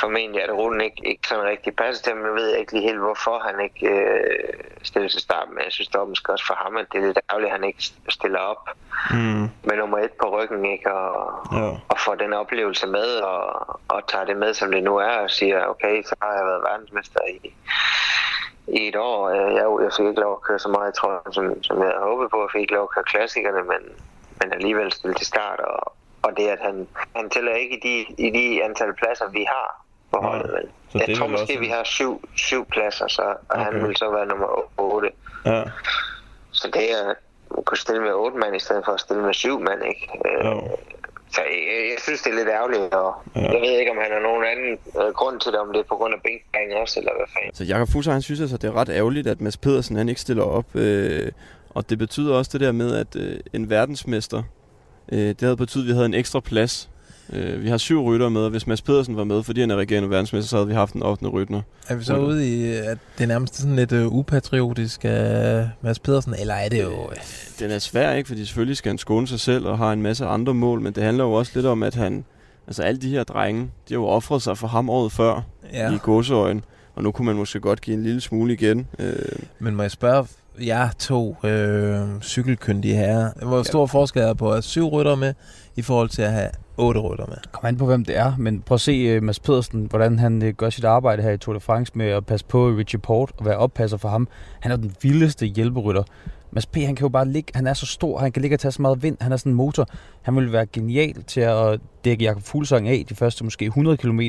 Formentlig 0.00 0.42
at 0.42 0.50
ruten 0.52 0.80
ikke, 0.80 1.00
ikke 1.08 1.28
sådan 1.28 1.44
rigtig 1.44 1.76
passer 1.76 2.02
til 2.04 2.12
ham. 2.12 2.24
Jeg 2.24 2.34
ved 2.34 2.56
ikke 2.56 2.72
lige 2.72 2.82
helt, 2.88 2.98
hvorfor 2.98 3.38
han 3.38 3.60
ikke 3.60 3.88
øh, 3.88 4.54
stiller 4.82 5.08
til 5.08 5.20
start. 5.20 5.48
Men 5.48 5.58
jeg 5.64 5.72
synes 5.72 5.90
var 5.94 6.04
måske 6.04 6.32
også 6.32 6.46
for 6.46 6.54
ham, 6.54 6.76
at 6.76 6.86
det 6.92 7.00
er 7.02 7.06
lidt 7.06 7.18
ærgerligt, 7.30 7.50
at 7.52 7.56
han 7.58 7.64
ikke 7.64 7.82
stiller 8.08 8.38
op 8.38 8.68
Mm. 9.10 9.48
med 9.68 9.76
nummer 9.76 9.98
et 9.98 10.10
på 10.22 10.38
ryggen. 10.40 10.64
Ikke? 10.64 10.92
Og, 10.94 11.46
Ja. 11.58 11.70
og 11.88 11.98
får 12.04 12.14
den 12.14 12.32
oplevelse 12.32 12.86
med, 12.86 13.08
og, 13.16 13.66
og 13.88 14.08
tager 14.08 14.24
det 14.24 14.36
med, 14.36 14.54
som 14.54 14.70
det 14.72 14.82
nu 14.82 14.96
er, 14.96 15.16
og 15.24 15.30
siger, 15.30 15.64
okay, 15.66 16.02
så 16.02 16.14
har 16.22 16.32
jeg 16.32 16.44
været 16.46 16.62
verdensmester 16.62 17.20
i, 17.34 17.54
i 18.68 18.88
et 18.88 18.96
år. 18.96 19.28
Øh, 19.28 19.54
Jeg, 19.54 19.66
jeg 19.84 19.90
fik 19.96 20.06
ikke 20.06 20.20
lov 20.20 20.32
at 20.32 20.42
køre 20.42 20.58
så 20.58 20.68
meget, 20.68 20.94
tror 20.94 21.10
jeg, 21.12 21.34
som, 21.34 21.62
som 21.62 21.78
jeg 21.78 21.86
havde 21.86 22.04
håbet 22.10 22.30
på. 22.30 22.40
Jeg 22.42 22.48
fik 22.52 22.60
ikke 22.60 22.74
lov 22.74 22.82
at 22.82 22.94
køre 22.94 23.04
klassikerne, 23.04 23.62
men, 23.62 23.82
men 24.44 24.52
alligevel 24.52 24.92
stille 24.92 25.14
til 25.14 25.26
start. 25.26 25.60
Og, 25.60 25.92
og 26.22 26.30
det, 26.36 26.48
at 26.48 26.58
han, 26.62 26.86
han 27.16 27.30
tæller 27.30 27.52
ikke 27.54 27.76
i 27.76 27.80
de, 27.88 28.24
i 28.26 28.30
de 28.30 28.64
antal 28.64 28.94
pladser, 28.94 29.28
vi 29.30 29.44
har 29.48 29.84
på 30.12 30.18
holdet. 30.20 30.50
vel. 30.52 30.68
så 30.90 30.98
det 30.98 31.08
Jeg 31.08 31.14
er 31.14 31.18
tror 31.18 31.26
måske, 31.28 31.42
også- 31.42 31.58
vi 31.58 31.66
har 31.66 31.84
syv, 31.84 32.28
syv 32.36 32.66
pladser, 32.66 33.08
så, 33.08 33.22
og 33.22 33.36
okay. 33.48 33.64
han 33.64 33.88
vil 33.88 33.96
så 33.96 34.10
være 34.10 34.26
nummer 34.26 34.48
8. 34.80 35.08
Ja. 35.46 35.62
Så 36.52 36.70
det 36.74 36.92
er 36.92 37.10
at 37.10 37.64
kunne 37.64 37.78
stille 37.78 38.02
med 38.02 38.12
otte 38.12 38.36
mand, 38.38 38.56
i 38.56 38.58
stedet 38.58 38.82
for 38.84 38.92
at 38.92 39.00
stille 39.00 39.22
med 39.22 39.34
syv 39.34 39.60
mand, 39.60 39.82
ikke? 39.92 40.08
Øh, 40.26 40.44
Jo. 40.46 40.76
Så 41.34 41.40
jeg, 41.42 41.90
jeg 41.92 41.98
synes, 42.02 42.22
det 42.22 42.30
er 42.32 42.36
lidt 42.36 42.48
ærgerligt, 42.48 42.94
og 42.94 43.14
Ja. 43.36 43.40
ja. 43.40 43.52
jeg 43.52 43.60
ved 43.60 43.78
ikke, 43.80 43.90
om 43.90 43.96
han 43.96 44.10
har 44.12 44.20
nogen 44.20 44.44
anden 44.44 44.78
øh, 45.00 45.12
grund 45.14 45.40
til 45.40 45.52
det, 45.52 45.60
om 45.60 45.72
det 45.72 45.78
er 45.80 45.84
på 45.88 45.96
grund 45.96 46.14
af 46.14 46.20
bænkbanen 46.22 46.72
også, 46.82 47.00
eller 47.00 47.12
hvad 47.16 47.26
fanden. 47.34 47.54
Så 47.54 47.64
Jakob 47.64 47.88
Fuglsang, 47.92 48.14
han 48.14 48.22
synes 48.22 48.40
altså, 48.40 48.56
det 48.56 48.68
er 48.68 48.76
ret 48.76 48.88
ærgerligt, 48.88 49.26
at 49.26 49.40
Mads 49.40 49.56
Pedersen 49.56 49.96
han 49.96 50.08
ikke 50.08 50.20
stiller 50.20 50.44
op. 50.44 50.64
Øh, 50.74 51.32
og 51.74 51.90
det 51.90 51.98
betyder 51.98 52.34
også 52.34 52.50
det 52.52 52.60
der 52.60 52.72
med, 52.72 52.94
at 52.94 53.16
øh, 53.16 53.36
en 53.52 53.70
verdensmester, 53.70 54.42
øh, 55.12 55.18
det 55.28 55.40
havde 55.40 55.56
betydet, 55.56 55.84
at 55.84 55.88
vi 55.88 55.92
havde 55.92 56.06
en 56.06 56.14
ekstra 56.14 56.40
plads. 56.40 56.90
Øh, 57.32 57.62
vi 57.62 57.68
har 57.68 57.76
syv 57.76 58.02
rytter 58.02 58.28
med, 58.28 58.40
og 58.40 58.50
hvis 58.50 58.66
Mads 58.66 58.82
Pedersen 58.82 59.16
var 59.16 59.24
med, 59.24 59.42
fordi 59.42 59.60
han 59.60 59.70
er 59.70 59.76
regerende 59.76 60.10
verdensmester, 60.10 60.48
så 60.48 60.56
havde 60.56 60.68
vi 60.68 60.74
haft 60.74 60.94
en 60.94 61.02
8. 61.02 61.26
rytter. 61.28 61.62
er 61.88 61.94
vi 61.94 62.04
så 62.04 62.16
ude 62.16 62.48
i, 62.48 62.72
at 62.72 62.98
det 63.18 63.24
er 63.24 63.28
nærmest 63.28 63.56
sådan 63.56 63.76
lidt 63.76 63.92
øh, 63.92 64.06
upatriotisk 64.06 65.00
af 65.04 65.68
Mads 65.80 65.98
Pedersen, 65.98 66.34
eller 66.38 66.54
er 66.54 66.68
det 66.68 66.82
jo... 66.82 67.10
Øh, 67.10 67.16
Den 67.58 67.70
er 67.70 67.78
svær, 67.78 68.12
ikke? 68.12 68.28
Fordi 68.28 68.44
selvfølgelig 68.44 68.76
skal 68.76 68.90
han 68.90 68.98
skåne 68.98 69.28
sig 69.28 69.40
selv 69.40 69.66
og 69.66 69.78
har 69.78 69.92
en 69.92 70.02
masse 70.02 70.26
andre 70.26 70.54
mål, 70.54 70.80
men 70.80 70.92
det 70.92 71.02
handler 71.02 71.24
jo 71.24 71.32
også 71.32 71.52
lidt 71.54 71.66
om, 71.66 71.82
at 71.82 71.94
han... 71.94 72.24
Altså 72.66 72.82
alle 72.82 73.00
de 73.00 73.08
her 73.10 73.24
drenge, 73.24 73.62
de 73.62 73.94
har 73.94 74.00
jo 74.00 74.06
offret 74.06 74.42
sig 74.42 74.58
for 74.58 74.66
ham 74.68 74.90
året 74.90 75.12
før 75.12 75.40
ja. 75.72 75.92
i 75.94 75.98
gåseøjen. 75.98 76.64
Og 76.94 77.02
nu 77.02 77.12
kunne 77.12 77.26
man 77.26 77.36
måske 77.36 77.60
godt 77.60 77.80
give 77.80 77.96
en 77.96 78.02
lille 78.02 78.20
smule 78.20 78.52
igen. 78.52 78.86
Øh, 78.98 79.14
Men 79.58 79.74
må 79.76 79.82
jeg 79.82 79.90
spørge 79.90 80.26
jer 80.60 80.88
to 80.98 81.36
øh, 81.44 82.20
cykelkyndige 82.22 82.94
herrer, 82.94 83.30
hvor 83.46 83.62
stor 83.62 83.86
forskel 83.86 84.22
er 84.22 84.34
på 84.34 84.48
at 84.48 84.54
have 84.54 84.62
syv 84.62 84.88
rytter 84.88 85.14
med, 85.14 85.34
i 85.76 85.82
forhold 85.82 86.08
til 86.08 86.22
at 86.22 86.32
have 86.32 86.50
otte 86.76 87.00
rytter 87.00 87.26
med? 87.26 87.36
Kom 87.52 87.66
an 87.66 87.76
på, 87.76 87.86
hvem 87.86 88.04
det 88.04 88.16
er, 88.16 88.36
men 88.38 88.60
prøv 88.60 88.74
at 88.74 88.80
se 88.80 89.16
uh, 89.16 89.22
Mads 89.22 89.40
Pedersen, 89.40 89.86
hvordan 89.90 90.18
han 90.18 90.42
uh, 90.42 90.48
gør 90.48 90.70
sit 90.70 90.84
arbejde 90.84 91.22
her 91.22 91.30
i 91.30 91.38
Tour 91.38 91.54
de 91.54 91.60
France 91.60 91.92
med 91.94 92.06
at 92.06 92.26
passe 92.26 92.46
på 92.46 92.68
Richie 92.68 93.00
Port 93.00 93.32
og 93.36 93.46
være 93.46 93.56
oppasser 93.56 93.96
for 93.96 94.08
ham. 94.08 94.28
Han 94.60 94.72
er 94.72 94.76
den 94.76 94.94
vildeste 95.02 95.46
hjælperytter. 95.46 96.02
Mads 96.50 96.66
P. 96.66 96.76
han 96.76 96.96
kan 96.96 97.04
jo 97.04 97.08
bare 97.08 97.28
ligge, 97.28 97.52
han 97.54 97.66
er 97.66 97.74
så 97.74 97.86
stor, 97.86 98.18
han 98.18 98.32
kan 98.32 98.42
ligge 98.42 98.54
og 98.54 98.60
tage 98.60 98.72
så 98.72 98.82
meget 98.82 99.02
vind, 99.02 99.16
han 99.20 99.32
er 99.32 99.36
sådan 99.36 99.52
en 99.52 99.56
motor. 99.56 99.88
Han 100.22 100.36
ville 100.36 100.52
være 100.52 100.66
genial 100.66 101.22
til 101.22 101.40
at 101.40 101.80
dække 102.04 102.24
Jakob 102.24 102.42
Fuglsang 102.42 102.88
af 102.88 103.04
de 103.08 103.14
første 103.14 103.44
måske 103.44 103.64
100 103.64 103.96
km. 103.96 104.20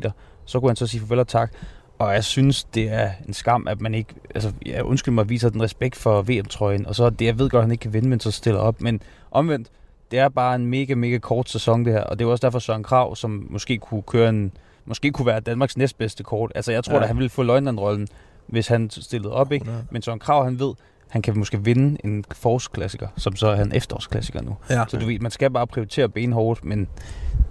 Så 0.46 0.60
kunne 0.60 0.70
han 0.70 0.76
så 0.76 0.88
sige 0.88 1.02
farvel 1.02 1.20
og 1.20 1.28
tak. 1.28 1.54
Og 2.00 2.14
jeg 2.14 2.24
synes, 2.24 2.64
det 2.64 2.92
er 2.94 3.12
en 3.28 3.34
skam, 3.34 3.68
at 3.68 3.82
man 3.82 3.94
ikke, 3.94 4.14
altså 4.36 4.52
jeg 4.66 4.84
undskyld 4.84 5.14
mig, 5.14 5.30
viser 5.30 5.50
den 5.50 5.62
respekt 5.62 5.96
for 5.96 6.22
VM-trøjen. 6.22 6.86
Og 6.86 6.96
så 6.96 7.10
det, 7.10 7.26
jeg 7.26 7.40
ved 7.40 7.50
godt, 7.50 7.62
at 7.62 7.64
han 7.64 7.72
ikke 7.72 7.82
kan 7.82 7.94
vinde, 7.94 8.10
men 8.10 8.20
så 8.20 8.32
stiller 8.32 8.60
op. 8.60 8.82
Men 8.82 9.02
omvendt, 9.32 9.68
det 10.12 10.20
er 10.20 10.30
bare 10.30 10.56
en 10.56 10.66
mega, 10.66 10.96
mega 10.96 11.18
kort 11.18 11.50
sæson 11.50 11.86
det 11.86 11.94
her. 11.94 12.02
Og 12.02 12.20
det 12.20 12.26
er 12.26 12.30
også 12.30 12.42
derfor 12.48 12.60
Søren 12.60 12.84
Krav, 12.84 13.16
som 13.16 13.48
måske 13.50 13.78
kunne 13.78 14.02
køre 14.02 14.30
en, 14.30 14.52
måske 14.86 15.12
kunne 15.12 15.26
være 15.26 15.40
Danmarks 15.40 15.78
næstbedste 15.78 16.24
kort. 16.24 16.52
Altså 16.56 16.72
jeg 16.72 16.84
tror, 16.84 16.94
Ja. 16.96 17.02
at 17.02 17.08
han 17.08 17.18
ville 17.18 17.30
få 17.30 17.44
løgnandrollen, 17.44 18.08
hvis 18.48 18.68
han 18.68 18.90
stillede 18.90 19.34
op, 19.34 19.52
ikke? 19.52 19.66
Men 19.92 20.02
Søren 20.02 20.20
Krav, 20.20 20.44
han 20.44 20.60
ved, 20.60 20.74
han 21.10 21.22
kan 21.22 21.38
måske 21.38 21.64
vinde 21.64 21.98
en 22.04 22.26
forårsklassiker, 22.32 23.08
som 23.18 23.36
så 23.36 23.48
er 23.48 23.62
en 23.64 23.72
efterårsklassiker 23.76 24.42
nu. 24.42 24.56
Ja. 24.70 24.84
Så 24.88 24.98
du 24.98 25.06
ved, 25.06 25.20
man 25.20 25.32
skal 25.32 25.52
bare 25.52 25.68
prioritere 25.68 26.10
benhårdt, 26.10 26.66
men 26.66 26.88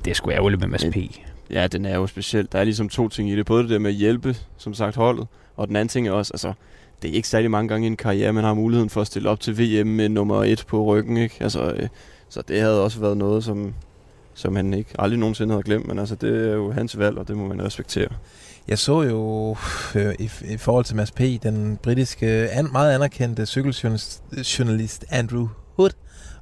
det 0.04 0.10
er 0.10 0.14
sgu 0.14 0.30
ærgerligt 0.30 0.60
med 0.60 0.68
Mads 0.68 0.84
P. 0.92 0.96
Ja, 1.50 1.66
den 1.66 1.84
er 1.84 1.94
jo 1.94 2.06
speciel. 2.06 2.48
Der 2.52 2.58
er 2.58 2.64
ligesom 2.64 2.88
to 2.88 3.08
ting 3.08 3.30
i 3.30 3.36
det. 3.36 3.46
Både 3.46 3.62
det 3.62 3.70
der 3.70 3.78
med 3.78 3.90
at 3.90 3.96
hjælpe, 3.96 4.36
som 4.56 4.74
sagt, 4.74 4.96
holdet, 4.96 5.26
og 5.56 5.68
den 5.68 5.76
anden 5.76 5.88
ting 5.88 6.08
er 6.08 6.12
også, 6.12 6.32
altså, 6.34 6.52
det 7.02 7.10
er 7.10 7.14
ikke 7.14 7.28
særlig 7.28 7.50
mange 7.50 7.68
gange 7.68 7.86
i 7.86 7.90
en 7.90 7.96
karriere, 7.96 8.32
man 8.32 8.44
har 8.44 8.54
muligheden 8.54 8.90
for 8.90 9.00
at 9.00 9.06
stille 9.06 9.30
op 9.30 9.40
til 9.40 9.58
VM 9.58 9.86
med 9.86 10.08
nummer 10.08 10.44
et 10.44 10.64
på 10.68 10.84
ryggen, 10.84 11.16
ikke? 11.16 11.34
Altså, 11.40 11.70
øh, 11.70 11.88
så 12.28 12.42
det 12.48 12.60
havde 12.60 12.82
også 12.82 13.00
været 13.00 13.16
noget, 13.16 13.44
som, 13.44 13.74
som 14.34 14.56
han 14.56 14.74
ikke 14.74 14.90
aldrig 14.98 15.18
nogensinde 15.18 15.52
havde 15.52 15.62
glemt, 15.62 15.88
men 15.88 15.98
altså, 15.98 16.14
det 16.14 16.48
er 16.48 16.54
jo 16.54 16.72
hans 16.72 16.98
valg, 16.98 17.18
og 17.18 17.28
det 17.28 17.36
må 17.36 17.46
man 17.46 17.64
respektere. 17.64 18.08
Jeg 18.68 18.78
så 18.78 19.02
jo 19.02 19.56
øh, 19.94 20.14
i, 20.18 20.30
i 20.48 20.56
forhold 20.56 20.84
til 20.84 20.96
Mads 20.96 21.12
P., 21.12 21.20
den 21.42 21.78
britiske, 21.82 22.26
an, 22.50 22.68
meget 22.72 22.94
anerkendte 22.94 23.46
cykeljournalist 23.46 25.04
Andrew 25.10 25.48
Hood 25.76 25.90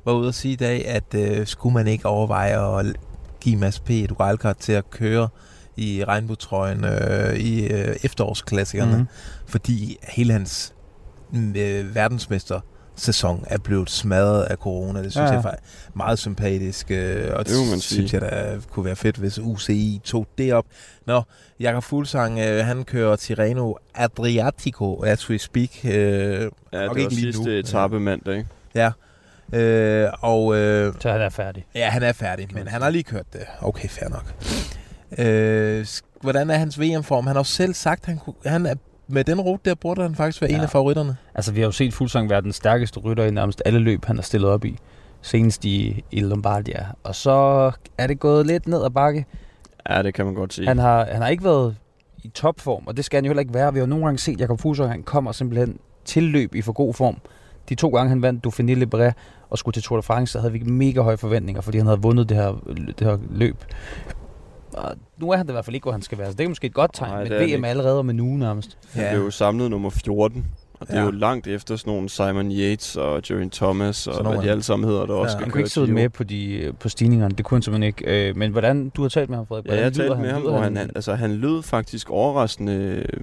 var 0.04 0.12
ude 0.12 0.28
at 0.28 0.34
sige 0.34 0.52
i 0.52 0.56
dag, 0.56 0.86
at 0.86 1.14
øh, 1.14 1.46
skulle 1.46 1.74
man 1.74 1.86
ikke 1.86 2.06
overveje 2.06 2.78
at 2.80 2.96
give 3.42 3.56
Mads 3.56 3.80
P. 3.80 3.90
et 3.90 4.12
wildcard 4.20 4.56
til 4.56 4.72
at 4.72 4.90
køre 4.90 5.28
i 5.76 6.04
regnbuetrøjen 6.04 6.84
øh, 6.84 7.34
i 7.36 7.66
øh, 7.66 7.96
efterårsklassikerne, 8.02 8.96
mm. 8.98 9.06
fordi 9.46 9.96
hele 10.02 10.32
hans 10.32 10.74
øh, 11.56 11.94
verdensmester 11.94 12.60
sæson 12.96 13.44
er 13.46 13.58
blevet 13.58 13.90
smadret 13.90 14.42
af 14.42 14.56
corona. 14.56 15.02
Det 15.02 15.12
synes 15.12 15.28
Ja, 15.30 15.34
jeg 15.34 15.42
faktisk 15.42 15.86
er 15.86 15.96
meget 15.96 16.18
sympatisk, 16.18 16.90
øh, 16.90 17.30
og 17.32 17.38
Det 17.38 17.46
det 17.46 17.66
synes 17.66 17.84
sige. 17.84 18.08
jeg 18.12 18.20
da 18.20 18.58
kunne 18.70 18.84
være 18.84 18.96
fedt, 18.96 19.16
hvis 19.16 19.38
UCI 19.38 20.00
tog 20.04 20.26
det 20.38 20.52
op. 20.54 20.64
Nå, 21.06 21.22
Jakob 21.60 21.82
Fuglsang, 21.82 22.38
øh, 22.38 22.64
han 22.66 22.84
kører 22.84 23.16
Tirreno 23.16 23.72
Adriatico 23.94 25.02
as 25.02 25.30
we 25.30 25.38
speak. 25.38 25.70
Øh, 25.84 25.92
Ja, 25.92 26.44
nok 26.44 26.50
det 26.72 26.88
var 26.88 26.94
ikke 26.96 27.14
lige 27.14 27.32
sidste 27.32 27.42
nu. 27.50 27.50
etape 27.50 28.00
mandag, 28.00 28.34
ikke? 28.36 28.48
Ja. 28.74 28.92
Øh, 29.52 30.08
og, 30.20 30.56
øh, 30.56 30.94
Så 31.00 31.12
han 31.12 31.20
er 31.20 31.28
færdig. 31.28 31.66
ja, 31.74 31.88
han 31.88 32.02
er 32.02 32.12
færdig, 32.12 32.48
men 32.52 32.68
han 32.68 32.82
har 32.82 32.90
lige 32.90 33.02
kørt 33.04 33.32
det. 33.32 33.40
Okay, 33.62 33.88
fair 33.88 34.08
nok. 34.08 34.24
Øh, 35.18 35.86
hvordan 36.20 36.50
er 36.50 36.54
hans 36.54 36.80
VM-form? 36.80 37.26
Han 37.26 37.36
har 37.36 37.40
jo 37.40 37.44
selv 37.44 37.74
sagt, 37.74 38.06
han, 38.06 38.18
kunne, 38.18 38.34
han 38.46 38.66
er, 38.66 38.74
med 39.08 39.24
den 39.24 39.40
rute 39.40 39.70
der 39.70 39.74
burde 39.74 40.02
han 40.02 40.14
faktisk 40.14 40.42
være 40.42 40.50
ja. 40.50 40.56
en 40.56 40.62
af 40.62 40.70
favoritterne. 40.70 41.16
Altså, 41.34 41.52
vi 41.52 41.60
har 41.60 41.66
jo 41.66 41.72
set 41.72 41.94
Fuglsang 41.94 42.30
være 42.30 42.40
den 42.40 42.52
stærkeste 42.52 43.00
rytter 43.00 43.24
i 43.24 43.30
nærmest 43.30 43.62
alle 43.64 43.78
løb, 43.78 44.04
han 44.04 44.16
har 44.16 44.22
stillet 44.22 44.50
op 44.50 44.64
i. 44.64 44.78
Senest 45.22 45.64
i, 45.64 46.04
i 46.10 46.20
Lombardia. 46.20 46.86
Og 47.02 47.14
så 47.14 47.70
er 47.98 48.06
det 48.06 48.20
gået 48.20 48.46
lidt 48.46 48.68
ned 48.68 48.84
ad 48.84 48.90
bakke. 48.90 49.26
Ja, 49.90 50.02
det 50.02 50.14
kan 50.14 50.24
man 50.24 50.34
godt 50.34 50.52
sige. 50.54 50.68
Han 50.68 50.78
har, 50.78 51.04
han 51.12 51.22
har 51.22 51.28
ikke 51.28 51.44
været 51.44 51.76
i 52.22 52.28
topform, 52.28 52.86
og 52.86 52.96
det 52.96 53.04
skal 53.04 53.16
han 53.16 53.24
jo 53.24 53.28
heller 53.28 53.40
ikke 53.40 53.54
være. 53.54 53.72
Vi 53.72 53.78
har 53.78 53.86
jo 53.86 53.90
nogle 53.90 54.04
gange 54.04 54.18
set, 54.18 54.40
Jakob 54.40 54.60
Fuglsang, 54.60 54.90
han 54.90 55.02
kommer 55.02 55.32
simpelthen 55.32 55.78
til 56.04 56.22
løb 56.22 56.54
i 56.54 56.62
for 56.62 56.72
god 56.72 56.94
form. 56.94 57.16
De 57.68 57.74
to 57.74 57.88
gange, 57.88 58.08
han 58.08 58.22
vandt 58.22 58.46
Dauphiné 58.46 58.84
Libéré 58.84 59.12
og 59.50 59.58
skulle 59.58 59.72
til 59.72 59.82
Tour 59.82 59.96
de 59.98 60.02
France, 60.02 60.32
så 60.32 60.38
havde 60.40 60.52
vi 60.52 60.62
mega 60.62 61.00
høje 61.00 61.16
forventninger, 61.16 61.62
fordi 61.62 61.78
han 61.78 61.86
havde 61.86 62.00
vundet 62.02 62.28
det 62.28 62.36
her, 62.36 62.52
det 62.98 63.00
her 63.06 63.18
løb. 63.30 63.64
Og 64.72 64.94
nu 65.18 65.30
er 65.30 65.36
han 65.36 65.46
det 65.46 65.52
i 65.52 65.54
hvert 65.54 65.64
fald 65.64 65.74
ikke, 65.74 65.84
hvor 65.84 65.92
han 65.92 66.02
skal 66.02 66.18
være. 66.18 66.26
Så 66.26 66.32
det 66.36 66.44
er 66.44 66.48
måske 66.48 66.66
et 66.66 66.74
godt 66.74 66.90
tegn, 66.94 67.10
Nej, 67.10 67.22
men 67.22 67.32
er 67.32 67.56
VM 67.58 67.64
er 67.64 67.68
allerede 67.68 67.98
om 67.98 68.10
en 68.10 68.20
uge 68.20 68.38
nærmest. 68.38 68.78
Han 68.92 69.02
Ja. 69.04 69.10
blev 69.12 69.24
jo 69.24 69.30
samlet 69.30 69.70
nummer 69.70 69.90
14. 69.90 70.46
Og 70.82 70.88
det 70.88 70.94
er 70.96 70.98
Ja. 71.00 71.04
jo 71.04 71.10
langt 71.10 71.46
efter 71.46 71.76
sådan 71.76 71.92
nogle 71.92 72.08
Simon 72.08 72.52
Yates 72.52 72.96
og 72.96 73.22
Jerry 73.30 73.48
Thomas 73.52 74.06
og 74.06 74.30
hvad 74.32 74.42
de 74.42 74.50
alle 74.50 74.62
sammen 74.62 74.88
hedder, 74.88 75.06
der 75.06 75.14
Ja. 75.14 75.20
også 75.20 75.36
Han 75.38 75.50
kunne 75.50 75.60
ikke 75.60 75.70
sidde 75.70 75.92
med 75.92 76.08
på, 76.08 76.24
de, 76.24 76.72
på 76.80 76.88
stigningerne. 76.88 77.34
Det 77.34 77.44
kunne 77.44 77.56
han 77.56 77.62
simpelthen 77.62 77.82
ikke. 77.82 78.28
Øh, 78.28 78.36
men 78.36 78.52
hvordan, 78.52 78.88
du 78.88 79.02
har 79.02 79.08
talt 79.08 79.28
med 79.30 79.36
ham, 79.36 79.46
Frederik? 79.46 79.66
Ja, 79.66 79.70
Hvordan 79.70 79.84
jeg 79.98 80.04
har 80.04 80.08
talt 80.14 80.20
med 80.20 80.30
ham, 80.30 80.42
hvor 80.42 80.58
han, 80.58 80.76
han, 80.76 80.90
altså, 80.94 81.14
han 81.14 81.32
lød 81.32 81.62
faktisk 81.62 82.10
overraskende 82.10 82.72
øh, 83.12 83.18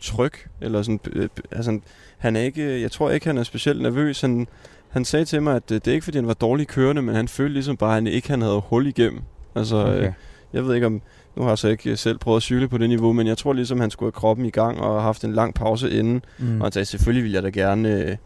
tryg. 0.00 0.32
Eller 0.60 0.82
sådan, 0.82 1.00
øh, 1.12 1.28
altså, 1.50 1.80
han 2.18 2.36
er 2.36 2.40
ikke, 2.40 2.80
jeg 2.82 2.90
tror 2.92 3.10
ikke, 3.10 3.26
han 3.26 3.38
er 3.38 3.42
specielt 3.42 3.82
nervøs. 3.82 4.20
Han, 4.20 4.46
han 4.88 5.04
sagde 5.04 5.24
til 5.24 5.42
mig, 5.42 5.56
at 5.56 5.70
øh, 5.70 5.74
det 5.74 5.88
er 5.88 5.92
ikke, 5.92 6.04
fordi 6.04 6.18
han 6.18 6.26
var 6.26 6.34
dårlig 6.34 6.66
kørende, 6.66 7.02
men 7.02 7.14
han 7.14 7.28
følte 7.28 7.52
ligesom 7.52 7.76
bare, 7.76 7.90
at 7.90 7.94
han 7.94 8.06
ikke 8.06 8.30
han 8.30 8.42
havde 8.42 8.62
hul 8.66 8.86
igennem. 8.86 9.20
Altså. 9.54 9.76
Okay. 9.76 10.06
øh, 10.06 10.12
jeg 10.52 10.64
ved 10.66 10.74
ikke 10.74 10.86
om, 10.86 11.02
nu 11.40 11.44
har 11.44 11.50
jeg 11.50 11.58
så 11.58 11.68
ikke 11.68 11.96
selv 11.96 12.18
prøvet 12.18 12.36
at 12.36 12.42
cykle 12.42 12.68
på 12.68 12.78
det 12.78 12.88
niveau, 12.88 13.12
men 13.12 13.26
jeg 13.26 13.38
tror 13.38 13.52
ligesom, 13.52 13.80
han 13.80 13.90
skulle 13.90 14.06
have 14.06 14.20
kroppen 14.20 14.46
i 14.46 14.50
gang 14.50 14.80
og 14.80 15.02
haft 15.02 15.24
en 15.24 15.32
lang 15.32 15.54
pause 15.54 15.90
inden. 15.90 16.22
Mm. 16.38 16.60
Og 16.60 16.64
han 16.66 16.72
sagde, 16.72 16.84
selvfølgelig 16.86 17.22
ville 17.24 17.34
jeg 17.34 17.42
da 17.42 17.48
gerne, 17.48 17.88
øh, 17.88 18.16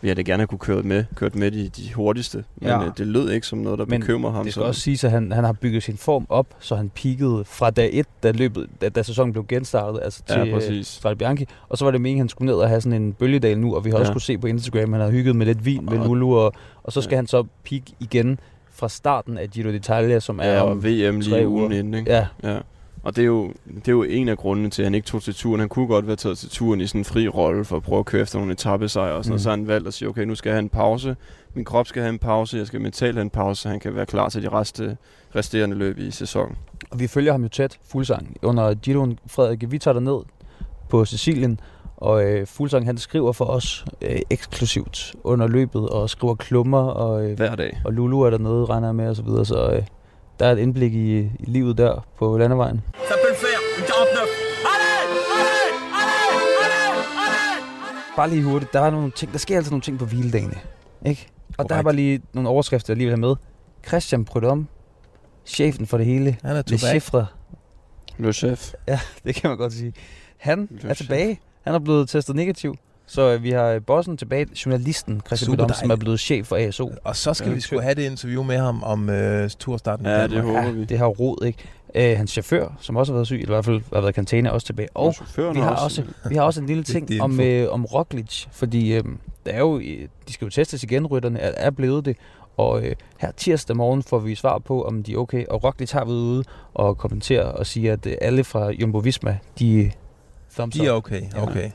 vil 0.00 0.08
jeg 0.08 0.16
da 0.16 0.22
gerne 0.22 0.46
kunne 0.46 0.58
kørt 0.58 0.84
med, 0.84 1.04
kørt 1.14 1.34
med 1.34 1.50
de, 1.50 1.68
de 1.68 1.94
hurtigste. 1.94 2.44
Men 2.56 2.68
Ja. 2.68 2.80
ja. 2.80 2.86
øh, 2.86 2.90
det 2.98 3.06
lød 3.06 3.30
ikke 3.30 3.46
som 3.46 3.58
noget, 3.58 3.78
der 3.78 3.84
Men 3.86 4.00
bekymrer 4.00 4.30
ham. 4.30 4.44
Det 4.44 4.52
skal 4.52 4.60
så. 4.60 4.66
også 4.66 4.80
siges, 4.80 5.04
at 5.04 5.10
han, 5.10 5.32
han 5.32 5.44
har 5.44 5.52
bygget 5.52 5.82
sin 5.82 5.96
form 5.96 6.26
op, 6.28 6.46
så 6.60 6.76
han 6.76 6.90
peakede 6.90 7.44
fra 7.46 7.70
dag 7.70 7.90
1, 7.92 8.06
da, 8.22 8.30
løbet, 8.30 8.66
da, 8.80 8.88
da 8.88 9.02
sæsonen 9.02 9.32
blev 9.32 9.46
genstartet, 9.48 10.00
altså 10.04 10.22
Ja, 10.28 10.34
til 10.34 10.48
øh, 10.48 10.54
præcis. 10.54 10.86
Strade 10.86 11.16
Bianchi. 11.16 11.46
Og 11.68 11.78
så 11.78 11.84
var 11.84 11.90
det 11.92 12.00
meningen, 12.00 12.20
at 12.20 12.22
han 12.22 12.28
skulle 12.28 12.46
ned 12.46 12.54
og 12.54 12.68
have 12.68 12.80
sådan 12.80 13.02
en 13.02 13.12
bølgedal 13.12 13.58
nu, 13.58 13.74
og 13.76 13.84
vi 13.84 13.90
har 13.90 13.96
ja. 13.96 14.00
også 14.00 14.10
Ja. 14.10 14.14
kunne 14.14 14.20
se 14.22 14.38
på 14.38 14.46
Instagram, 14.46 14.94
at 14.94 15.00
han 15.00 15.00
har 15.00 15.10
hygget 15.10 15.36
med 15.36 15.46
lidt 15.46 15.64
vin 15.64 15.84
med 15.90 15.98
Lulu, 15.98 16.34
og, 16.36 16.52
og 16.82 16.92
så 16.92 17.00
skal 17.00 17.14
Ja. 17.14 17.18
han 17.18 17.26
så 17.26 17.44
peak 17.70 17.82
igen 18.00 18.38
fra 18.76 18.88
starten 18.88 19.38
af 19.38 19.50
Giro 19.50 19.68
d'Italia, 19.68 20.18
som 20.20 20.38
er 20.42 20.44
Ja, 20.48 20.62
og 20.62 20.84
VM 20.84 21.20
lige 21.20 21.48
ugen 21.48 21.72
inden, 21.72 21.94
ikke? 21.94 22.12
Ja, 22.12 22.26
Ja. 22.42 22.58
Og 23.02 23.16
det 23.16 23.22
er, 23.22 23.26
jo, 23.26 23.52
det 23.74 23.88
er 23.88 23.92
jo 23.92 24.02
en 24.02 24.28
af 24.28 24.36
grundene 24.38 24.70
til, 24.70 24.82
at 24.82 24.86
han 24.86 24.94
ikke 24.94 25.06
tog 25.06 25.22
til 25.22 25.34
turen. 25.34 25.60
Han 25.60 25.68
kunne 25.68 25.86
godt 25.86 26.06
være 26.06 26.16
taget 26.16 26.38
til 26.38 26.48
turen 26.50 26.80
i 26.80 26.86
sådan 26.86 27.00
en 27.00 27.04
fri 27.04 27.28
rolle 27.28 27.64
for 27.64 27.76
at 27.76 27.82
prøve 27.82 27.98
at 27.98 28.04
køre 28.06 28.22
efter 28.22 28.38
nogle 28.38 28.52
etappesejre 28.52 29.14
og 29.14 29.24
sådan 29.24 29.32
Mm. 29.32 29.34
mm. 29.34 29.38
Så 29.38 29.50
han 29.50 29.66
valgt 29.66 29.88
at 29.88 29.94
sige, 29.94 30.08
okay, 30.08 30.22
nu 30.22 30.34
skal 30.34 30.50
jeg 30.50 30.54
have 30.54 30.62
en 30.62 30.68
pause. 30.68 31.16
Min 31.54 31.64
krop 31.64 31.86
skal 31.86 32.02
have 32.02 32.12
en 32.12 32.18
pause. 32.18 32.56
Jeg 32.58 32.66
skal 32.66 32.80
mentalt 32.80 33.14
have 33.14 33.22
en 33.22 33.30
pause, 33.30 33.62
så 33.62 33.68
han 33.68 33.80
kan 33.80 33.94
være 33.94 34.06
klar 34.06 34.28
til 34.28 34.42
de 34.42 34.48
reste, 34.48 34.96
resterende 35.36 35.76
løb 35.76 35.98
i 35.98 36.10
sæsonen. 36.10 36.56
og 36.90 37.00
vi 37.00 37.06
følger 37.06 37.32
ham 37.32 37.42
jo 37.42 37.48
tæt, 37.48 37.78
Fuglsang. 37.90 38.36
Under 38.42 38.74
Giroen, 38.74 39.18
Frederik, 39.26 39.70
vi 39.70 39.78
tager 39.78 40.00
ned 40.00 40.18
på 40.88 41.04
Sicilien, 41.04 41.60
og 41.96 42.24
øh, 42.24 42.46
Fuglsang 42.46 42.86
han 42.86 42.98
skriver 42.98 43.32
for 43.32 43.44
os 43.44 43.84
øh, 44.02 44.18
eksklusivt 44.30 45.14
under 45.24 45.46
løbet, 45.46 45.88
og 45.88 46.10
skriver 46.10 46.34
klummer, 46.34 46.78
og 46.82 47.24
øh, 47.24 47.36
Hver 47.36 47.54
dag. 47.54 47.80
og 47.84 47.92
Lulu 47.92 48.20
er 48.20 48.30
dernede, 48.30 48.64
regner 48.64 48.92
med, 48.92 49.08
og 49.08 49.16
så 49.16 49.22
videre. 49.22 49.44
Så 49.44 49.70
øh, 49.70 49.82
der 50.40 50.46
er 50.46 50.52
et 50.52 50.58
indblik 50.58 50.94
i, 50.94 51.18
i 51.18 51.30
livet 51.46 51.78
der 51.78 52.06
på 52.18 52.38
landevejen. 52.38 52.82
Ça 52.94 52.98
peut 52.98 53.30
le 53.30 53.36
faire, 53.36 53.58
une 53.78 53.86
49. 53.86 54.22
Allez, 54.72 55.00
allez, 55.02 55.18
allez, 55.36 56.56
allez, 56.62 57.06
allez 57.28 58.16
Bare 58.16 58.30
lige 58.30 58.42
hurtigt, 58.42 58.72
der 58.72 58.80
er 58.80 58.90
nogle 58.90 59.10
ting, 59.10 59.32
der 59.32 59.38
sker 59.38 59.56
altid 59.56 59.70
nogle 59.70 59.82
ting 59.82 59.98
på 59.98 60.04
hviledagene, 60.04 60.54
ikke? 61.06 61.28
Og 61.58 61.68
der 61.68 61.74
er 61.74 61.82
bare 61.82 61.94
lige 61.94 62.22
nogle 62.32 62.48
overskrifter, 62.48 62.92
jeg 62.92 62.96
lige 62.98 63.06
vil 63.06 63.12
have 63.12 63.20
med. 63.28 63.36
Christian 63.86 64.24
Prudhomme, 64.24 64.66
chefen 65.46 65.86
for 65.86 65.96
det 65.96 66.06
hele, 66.06 66.36
Han 66.42 66.50
er 66.50 66.54
Le 66.56 66.62
tilbage. 66.62 66.90
Chiffre, 66.90 67.26
Le 68.18 68.32
chef. 68.32 68.72
ja, 68.88 69.00
det 69.24 69.34
kan 69.34 69.50
man 69.50 69.58
godt 69.58 69.72
sige. 69.72 69.92
Han 70.36 70.68
Le 70.82 70.88
er 70.90 70.94
tilbage, 70.94 71.40
han 71.66 71.74
er 71.74 71.78
blevet 71.78 72.08
testet 72.08 72.36
negativ, 72.36 72.76
så 73.06 73.32
øh, 73.34 73.42
vi 73.42 73.50
har 73.50 73.66
øh, 73.66 73.80
bossen 73.86 74.16
tilbage, 74.16 74.46
journalisten 74.66 75.20
Christian 75.26 75.46
Super 75.46 75.56
Prudhomme, 75.56 75.74
som 75.74 75.90
er 75.90 75.96
blevet 75.96 76.20
chef 76.20 76.46
for 76.46 76.56
ASO. 76.56 76.92
Og 77.04 77.16
så 77.16 77.34
skal 77.34 77.48
Ja. 77.48 77.54
vi 77.54 77.60
sgu 77.60 77.80
have 77.80 77.94
det 77.94 78.02
interview 78.10 78.42
med 78.42 78.58
ham 78.58 78.82
om 78.82 79.10
øh, 79.10 79.50
turstarten 79.58 80.06
Ja, 80.06 80.26
det 80.26 80.42
håber 80.42 80.62
Ja, 80.62 80.70
vi. 80.70 80.84
det 80.84 80.98
har 80.98 81.06
rod, 81.06 81.44
ikke? 81.46 81.58
Øh, 82.12 82.16
hans 82.16 82.30
chauffør, 82.30 82.76
som 82.80 82.96
også 82.96 83.12
har 83.12 83.16
været 83.16 83.26
syg, 83.26 83.34
eller 83.36 83.48
i 83.48 83.54
hvert 83.54 83.64
fald 83.64 83.80
har 83.92 84.00
været 84.00 84.12
i 84.12 84.12
karantæne, 84.12 84.48
er 84.48 84.52
også 84.52 84.66
tilbage. 84.66 84.88
Og 84.94 85.14
vi 85.54 85.60
har 85.60 85.76
også, 85.84 86.02
vi 86.28 86.34
har 86.34 86.42
også 86.42 86.60
en 86.60 86.66
lille 86.66 86.82
ting 86.84 87.20
om, 87.20 87.40
øh, 87.40 87.72
om 87.72 87.84
Roglic, 87.84 88.46
fordi 88.52 88.92
øh, 88.94 89.04
der 89.46 89.52
er 89.52 89.58
jo, 89.58 89.78
øh, 89.78 90.08
de 90.28 90.32
skal 90.32 90.44
jo 90.44 90.50
testes 90.50 90.82
igen, 90.82 91.06
rytterne 91.06 91.38
er, 91.38 91.66
er 91.66 91.70
blevet 91.70 92.04
det, 92.04 92.16
og 92.56 92.82
øh, 92.86 92.94
her 93.18 93.30
tirsdag 93.36 93.76
morgen 93.76 94.02
får 94.02 94.18
vi 94.18 94.34
svar 94.34 94.58
på, 94.58 94.82
om 94.84 95.02
de 95.02 95.12
er 95.12 95.16
okay, 95.16 95.46
og 95.46 95.64
Roglic 95.64 95.90
har 95.90 96.04
været 96.04 96.16
ude 96.16 96.44
og 96.74 96.98
kommentere 96.98 97.44
og 97.44 97.66
sige, 97.66 97.92
at 97.92 98.06
øh, 98.06 98.14
alle 98.20 98.44
fra 98.44 98.70
Jumbo 98.70 98.98
Visma, 98.98 99.38
de 99.58 99.90
thumbs 100.56 100.74
De 100.76 100.86
er 100.86 100.90
okay, 100.92 101.22
Ja. 101.34 101.42
okay. 101.42 101.70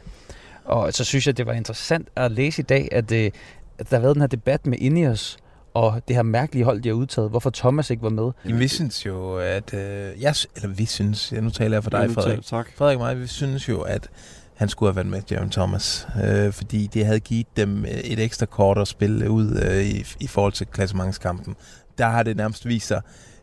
Og 0.65 0.94
så 0.94 1.04
synes 1.04 1.28
jeg, 1.28 1.38
det 1.38 1.46
var 1.46 1.54
interessant 1.54 2.08
at 2.15 2.32
læse 2.32 2.62
i 2.62 2.65
dag, 2.65 2.88
at, 2.91 3.12
øh, 3.12 3.32
at 3.80 3.89
der 3.89 3.96
har 3.96 4.02
været 4.02 4.13
den 4.15 4.22
her 4.22 4.28
debat 4.28 4.65
med 4.67 4.78
Ineos, 4.78 5.38
og 5.74 6.02
det 6.08 6.15
her 6.15 6.24
mærkelige 6.24 6.63
hold, 6.65 6.82
de 6.82 6.89
har 6.89 6.94
udtaget, 6.94 7.30
hvorfor 7.30 7.50
Thomas 7.50 7.89
ikke 7.89 8.04
var 8.04 8.10
med. 8.10 8.32
Jamen, 8.46 8.60
vi 8.60 8.67
synes 8.67 9.06
jo, 9.06 9.36
at... 9.38 9.74
Øh, 9.74 10.22
jeg, 10.22 10.36
eller 10.56 10.70
vi 10.70 10.86
synes... 10.86 11.32
Ja, 11.32 11.39
nu 11.39 11.50
taler 11.50 11.76
jeg 11.76 11.84
for 11.84 11.89
dig, 11.89 12.00
Ja, 12.00 12.06
Frederik. 12.08 12.36
tak- 12.38 12.46
tak. 12.46 12.67
Frederik 12.76 12.98
og 12.98 13.02
mig, 13.04 13.20
vi 13.22 13.28
synes 13.28 13.70
jo, 13.70 13.82
at 13.82 14.10
han 14.56 14.70
skulle 14.70 14.89
have 14.89 14.96
været 14.96 15.08
med, 15.08 15.22
Jaron 15.32 15.50
Thomas. 15.50 16.08
Øh, 16.24 16.54
fordi 16.54 16.88
det 16.88 17.06
havde 17.06 17.20
givet 17.20 17.58
dem 17.58 17.86
øh, 17.86 17.91
et 17.91 18.20
ekstra 18.20 18.46
kort 18.46 18.78
at 18.78 18.88
spille 18.88 19.30
ud 19.30 19.62
øh, 19.65 19.86
i, 19.86 20.06
i 20.20 20.28
forhold 20.28 20.54
til 20.54 20.67
klassementskampen. 20.67 21.56
Der 21.98 22.06
har 22.08 22.24
det 22.24 22.38
nærmest 22.38 22.67
vist 22.67 22.88
sig, 22.88 23.02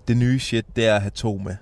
det 0.09 0.17
nye 0.17 0.39
shit, 0.39 0.67
det 0.77 0.87
er 0.87 0.95
at 0.95 1.01
have 1.01 1.11
to 1.11 1.41
med. 1.45 1.57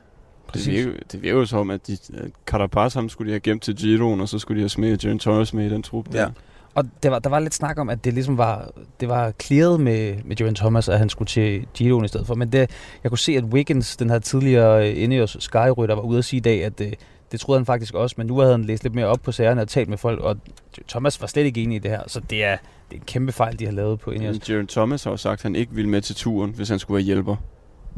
Det 0.54 0.66
virker, 0.66 0.92
det 1.12 1.22
virker 1.22 1.38
jo 1.38 1.46
som, 1.46 1.70
at 1.70 1.86
de, 1.86 1.92
at 1.92 2.30
Carapaz 2.46 2.94
ham 2.94 3.08
skulle 3.08 3.28
de 3.28 3.32
have 3.32 3.40
gemt 3.40 3.62
til 3.62 3.76
Giroen, 3.76 4.20
og 4.20 4.28
så 4.28 4.38
skulle 4.38 4.56
de 4.56 4.62
have 4.62 4.68
smidt 4.68 5.04
Jørgen 5.04 5.18
Torres 5.18 5.54
med 5.54 5.66
i 5.66 5.68
den 5.68 5.82
trup 5.82 6.12
der. 6.12 6.20
Ja. 6.20 6.28
Og 6.74 6.84
der 7.02 7.10
var, 7.10 7.18
der 7.18 7.30
var 7.30 7.38
lidt 7.38 7.54
snak 7.54 7.78
om, 7.78 7.88
at 7.88 8.04
det 8.04 8.14
ligesom 8.14 8.38
var, 8.38 8.70
det 9.00 9.08
var 9.08 9.32
clearet 9.42 9.80
med, 9.80 10.16
med 10.24 10.36
Joran 10.36 10.54
Thomas, 10.54 10.88
at 10.88 10.98
han 10.98 11.08
skulle 11.08 11.28
til 11.28 11.66
Giroen 11.74 12.04
i 12.04 12.08
stedet 12.08 12.26
for. 12.26 12.34
Men 12.34 12.52
det, 12.52 12.70
jeg 13.02 13.10
kunne 13.10 13.18
se, 13.18 13.32
at 13.32 13.44
Wiggins, 13.44 13.96
den 13.96 14.10
her 14.10 14.18
tidligere 14.18 14.90
øh, 14.90 15.02
Ineos 15.02 15.36
Sky-rytter, 15.40 15.94
var 15.94 16.02
ude 16.02 16.18
at 16.18 16.24
sige 16.24 16.38
i 16.38 16.40
dag, 16.40 16.64
at 16.64 16.78
det, 16.78 16.94
det 17.32 17.40
troede 17.40 17.58
han 17.58 17.66
faktisk 17.66 17.94
også, 17.94 18.14
men 18.18 18.26
nu 18.26 18.38
havde 18.38 18.52
han 18.52 18.64
læst 18.64 18.82
lidt 18.82 18.94
mere 18.94 19.06
op 19.06 19.22
på 19.22 19.32
sagerne 19.32 19.60
og 19.60 19.68
talt 19.68 19.88
med 19.88 19.98
folk, 19.98 20.20
og 20.20 20.36
Thomas 20.88 21.20
var 21.20 21.26
slet 21.26 21.44
ikke 21.44 21.62
enig 21.62 21.76
i 21.76 21.78
det 21.78 21.90
her, 21.90 22.02
så 22.06 22.20
det 22.20 22.44
er, 22.44 22.56
det 22.90 22.96
er 22.96 23.00
en 23.00 23.06
kæmpe 23.06 23.32
fejl, 23.32 23.58
de 23.58 23.64
har 23.64 23.72
lavet 23.72 24.00
på 24.00 24.10
Ineos. 24.10 24.50
Jørgen 24.50 24.66
Thomas 24.66 25.04
har 25.04 25.10
jo 25.10 25.16
sagt, 25.16 25.38
at 25.38 25.42
han 25.42 25.56
ikke 25.56 25.72
ville 25.72 25.90
med 25.90 26.00
til 26.00 26.16
turen, 26.16 26.50
hvis 26.50 26.68
han 26.68 26.78
skulle 26.78 26.96
være 26.96 27.04
hjælper. 27.04 27.36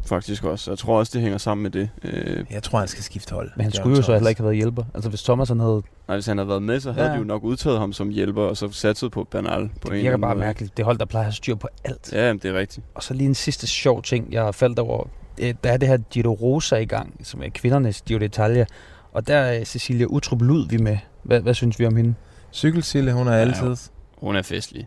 Faktisk 0.07 0.45
også. 0.45 0.71
Jeg 0.71 0.79
tror 0.79 0.99
også, 0.99 1.11
det 1.15 1.21
hænger 1.23 1.39
sammen 1.39 1.63
med 1.63 1.71
det. 1.71 1.91
Øh, 2.05 2.45
Jeg 2.51 2.63
tror, 2.63 2.79
han 2.79 2.89
skal 2.89 3.05
skifte 3.05 3.35
hold. 3.35 3.51
Men 3.57 3.63
han 3.63 3.73
skulle 3.73 3.97
jo 3.97 4.03
så 4.03 4.13
heller 4.13 4.29
ikke 4.29 4.41
have 4.41 4.45
været 4.45 4.57
hjælper. 4.57 4.85
Altså 4.95 5.09
hvis 5.11 5.23
Thomas 5.23 5.49
han 5.49 5.61
havde... 5.61 5.83
nej, 6.09 6.17
hvis 6.17 6.27
han 6.27 6.39
havde 6.39 6.49
været 6.49 6.63
med, 6.63 6.81
så 6.81 6.93
havde 6.93 7.07
Ja. 7.07 7.13
de 7.13 7.19
jo 7.19 7.25
nok 7.25 7.45
udtaget 7.45 7.79
ham 7.79 7.93
som 7.93 8.09
hjælper, 8.09 8.43
og 8.43 8.57
så 8.57 8.71
satset 8.73 9.11
på 9.13 9.25
Bernal 9.25 9.53
på 9.53 9.59
en 9.59 9.71
Det 9.83 9.91
virker 9.93 10.09
anden 10.09 10.21
bare 10.21 10.35
måde. 10.35 10.45
mærkeligt. 10.47 10.77
Det 10.77 10.85
hold, 10.85 10.99
der 10.99 11.05
plejer 11.05 11.23
at 11.23 11.27
have 11.27 11.33
styr 11.33 11.55
på 11.55 11.69
alt. 11.85 12.13
Ja, 12.13 12.27
jamen, 12.27 12.41
det 12.43 12.51
er 12.55 12.59
rigtigt. 12.59 12.87
Og 12.95 13.03
så 13.03 13.15
lige 13.15 13.29
en 13.29 13.35
sidste 13.35 13.67
sjov 13.67 14.03
ting, 14.03 14.33
jeg 14.33 14.43
har 14.43 14.53
faldt 14.53 14.79
over. 14.79 15.09
Øh, 15.41 15.55
Der 15.65 15.71
er 15.73 15.77
det 15.77 15.89
her 15.89 15.97
Giro 16.11 16.33
Rosa 16.33 16.77
i 16.77 16.87
gang, 16.87 17.15
som 17.23 17.43
er 17.43 17.49
kvindernes 17.55 18.03
Giro 18.03 18.19
d'Italia. 18.25 18.65
Og 19.13 19.27
der 19.27 19.37
er 19.37 19.65
Cecilia 19.65 20.07
Utrup 20.07 20.43
Lud 20.43 20.69
vi 20.69 20.77
med. 20.77 20.97
Hvad, 21.23 21.41
hvad 21.41 21.55
synes 21.55 21.79
vi 21.79 21.87
om 21.87 21.97
hende? 21.97 22.15
Cykelsille, 22.53 23.13
hun 23.13 23.29
er 23.29 23.33
Ja, 23.33 23.39
altid. 23.39 23.77
Hun 24.19 24.37
er 24.37 24.43
festlig. 24.43 24.87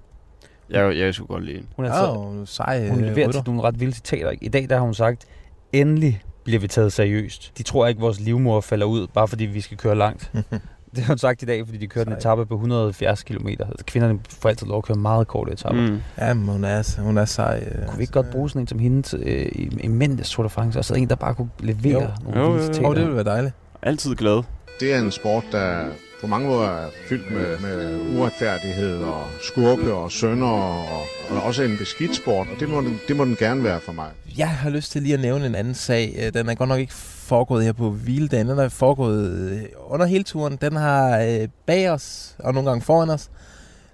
Jeg, 0.71 0.97
jeg 0.97 1.13
skulle 1.13 1.27
godt 1.27 1.43
lide 1.43 1.55
hende. 1.55 1.67
Hun 1.75 1.85
er, 1.85 1.89
Ja, 1.89 1.95
altså, 1.95 2.13
hun 2.13 2.41
er 2.41 2.45
sej 2.45 2.89
hun 2.89 2.99
øh, 2.99 3.05
leverer 3.09 3.27
rytter. 3.27 3.41
til 3.43 3.49
nogle 3.53 3.61
ret 3.67 3.79
vilde 3.79 3.93
citater. 3.95 4.31
I 4.41 4.47
dag 4.47 4.69
der 4.69 4.75
har 4.75 4.83
hun 4.83 4.93
sagt, 4.93 5.25
endelig 5.73 6.21
bliver 6.43 6.59
vi 6.59 6.67
taget 6.67 6.93
seriøst. 6.93 7.51
De 7.57 7.63
tror 7.63 7.87
ikke, 7.87 8.01
vores 8.01 8.19
livmor 8.19 8.61
falder 8.61 8.85
ud, 8.85 9.07
bare 9.07 9.27
fordi 9.27 9.45
vi 9.45 9.61
skal 9.61 9.77
køre 9.77 9.95
langt. 9.95 10.31
det 10.95 11.03
har 11.03 11.07
hun 11.13 11.17
sagt 11.17 11.41
i 11.41 11.45
dag, 11.45 11.65
fordi 11.65 11.77
de 11.77 11.87
kørte 11.87 12.07
en 12.11 12.21
Sej. 12.21 12.31
etape 12.31 12.45
på 12.45 12.53
170 12.53 13.23
km. 13.23 13.47
Altså, 13.47 13.85
kvinderne 13.85 14.19
får 14.29 14.49
altid 14.49 14.67
lov 14.67 14.77
at 14.77 14.83
køre 14.83 14.97
meget 14.97 15.27
korte 15.27 15.51
etapper. 15.51 15.81
Mm. 15.89 16.01
Ja, 16.17 16.33
men 16.33 16.47
hun 16.47 16.63
er, 16.63 17.01
hun 17.01 17.17
er 17.17 17.25
sej. 17.25 17.63
øh, 17.71 17.85
Kunne 17.87 17.97
vi 17.97 18.03
ikke 18.03 18.13
godt 18.13 18.29
bruge 18.31 18.49
sådan 18.49 18.61
en 18.61 18.67
som 18.67 18.79
hende 18.79 19.01
til, 19.01 19.19
øh, 19.25 19.45
i, 19.51 19.69
i 19.83 19.87
mændenes 19.87 20.29
Tour 20.29 20.43
de 20.43 20.49
France? 20.49 20.79
Og 20.79 20.85
så 20.85 20.93
en, 20.93 21.09
der 21.09 21.15
bare 21.15 21.35
kunne 21.35 21.49
levere 21.59 22.01
Jo. 22.03 22.07
nogle 22.23 22.39
Jo, 22.39 22.45
vilde 22.45 22.57
jo, 22.61 22.67
jo. 22.67 22.73
citater. 22.73 22.89
Åh, 22.89 22.95
det 22.95 23.01
ville 23.03 23.15
være 23.15 23.23
dejligt. 23.25 23.53
Altid 23.81 24.15
glad. 24.15 24.43
Det 24.79 24.93
er 24.93 24.99
en 24.99 25.11
sport, 25.11 25.43
der 25.51 25.85
på 26.21 26.27
mange 26.27 26.47
måder 26.47 26.69
er 26.69 26.89
fyldt 27.09 27.31
med, 27.31 27.59
med 27.59 27.99
uretfærdighed 28.17 28.97
og 28.97 29.27
skurke 29.41 29.93
og 29.93 30.11
sønder 30.11 30.47
og, 30.47 31.01
og 31.29 31.43
også 31.43 31.63
en 31.63 31.77
beskidt 31.77 32.15
sport, 32.15 32.47
og 32.53 32.59
det 32.59 32.69
må, 32.69 32.81
den, 32.81 32.99
det 33.07 33.15
må 33.15 33.25
den 33.25 33.35
gerne 33.35 33.63
være 33.63 33.79
for 33.79 33.91
mig. 33.91 34.09
Jeg 34.37 34.49
har 34.49 34.69
lyst 34.69 34.91
til 34.91 35.01
lige 35.01 35.13
at 35.13 35.19
nævne 35.19 35.45
en 35.45 35.55
anden 35.55 35.73
sag. 35.73 36.15
Øh, 36.19 36.33
Den 36.33 36.49
er 36.49 36.55
godt 36.55 36.69
nok 36.69 36.79
ikke 36.79 36.93
foregået 36.93 37.63
her 37.63 37.73
på 37.73 37.89
hviledagen. 37.89 38.49
Den 38.49 38.59
er 38.59 38.69
foregået 38.69 39.29
øh, 39.31 39.61
under 39.87 40.05
hele 40.05 40.23
turen. 40.23 40.57
Den 40.61 40.75
har 40.75 41.19
øh, 41.19 41.47
bag 41.65 41.89
os, 41.89 42.35
og 42.39 42.53
nogle 42.53 42.69
gange 42.69 42.81
foran 42.85 43.09
os, 43.09 43.29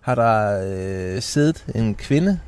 har 0.01 0.15
der 0.15 0.61
øh, 1.15 1.21
siddet 1.21 1.65
en 1.75 1.95
kvinde 1.95 2.39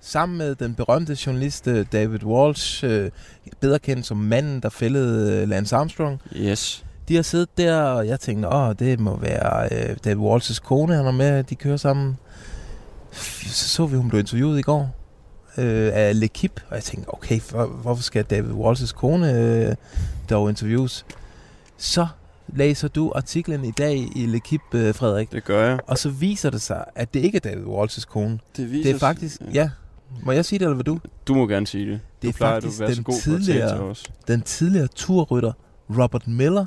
sammen 0.00 0.38
med 0.38 0.54
den 0.54 0.74
berømte 0.74 1.16
journalist 1.26 1.68
David 1.92 2.24
Walsh, 2.24 2.84
øh, 2.86 3.10
bedre 3.60 3.78
kendt 3.78 4.06
som 4.06 4.16
manden, 4.16 4.60
der 4.60 4.68
fældede 4.68 5.46
Lance 5.46 5.76
Armstrong. 5.76 6.20
Yes. 6.36 6.84
De 7.08 7.14
har 7.16 7.22
siddet 7.22 7.48
der, 7.58 7.80
og 7.82 8.06
jeg 8.06 8.20
tænkte, 8.20 8.48
åh, 8.48 8.74
det 8.78 9.00
må 9.00 9.16
være 9.16 9.68
øh, 9.72 9.96
David 10.04 10.22
Walsh's 10.26 10.60
kone, 10.60 10.94
han 10.94 11.06
er 11.06 11.10
med, 11.12 11.44
de 11.44 11.54
kører 11.54 11.76
sammen. 11.76 12.16
Så 13.46 13.68
så 13.68 13.86
vi, 13.86 13.96
hun 13.96 14.08
blev 14.08 14.18
interviewet 14.20 14.58
i 14.58 14.62
går 14.62 14.90
øh, 15.58 15.90
af 15.94 16.12
L'Equipe, 16.14 16.64
og 16.68 16.74
jeg 16.74 16.82
tænkte, 16.82 17.14
okay, 17.14 17.40
for, 17.40 17.66
hvorfor 17.66 18.02
skal 18.02 18.24
David 18.24 18.50
Walsh's 18.52 18.92
kone 18.92 19.32
øh, 19.40 19.74
dog 20.30 20.48
interviews? 20.48 21.06
Så 21.76 22.06
læser 22.48 22.88
du 22.88 23.12
artiklen 23.14 23.64
i 23.64 23.70
dag 23.70 23.96
i 23.96 24.26
L'Equipe, 24.26 24.76
øh, 24.78 24.94
Frederik, 24.94 25.32
Det 25.32 25.44
gør 25.44 25.68
jeg. 25.68 25.78
og 25.86 25.98
så 25.98 26.08
viser 26.10 26.50
det 26.50 26.62
sig, 26.62 26.84
at 26.94 27.14
det 27.14 27.20
ikke 27.20 27.36
er 27.36 27.40
David 27.40 27.64
Walsh's 27.64 28.04
kone. 28.06 28.38
Det, 28.56 28.70
viser 28.70 28.82
Det 28.90 28.94
er 28.94 28.98
faktisk, 28.98 29.40
ja, 29.52 29.70
må 30.22 30.32
jeg 30.32 30.44
sige 30.44 30.58
det, 30.58 30.64
eller 30.64 30.74
hvad 30.74 30.84
du? 30.84 30.98
Du 31.28 31.34
må 31.34 31.46
gerne 31.46 31.66
sige 31.66 31.90
det. 31.92 32.00
Det 32.22 32.28
er 32.28 32.32
du 32.32 32.36
plejer, 32.36 32.54
faktisk 32.60 32.78
du 32.78 32.84
være 32.84 32.90
så 32.94 32.96
den 32.96 33.04
god 33.04 33.14
tidligere- 33.20 33.94
den 34.28 34.42
tidligere 34.42 34.86
turrytter 34.94 35.52
Robert 35.90 36.28
Miller, 36.28 36.66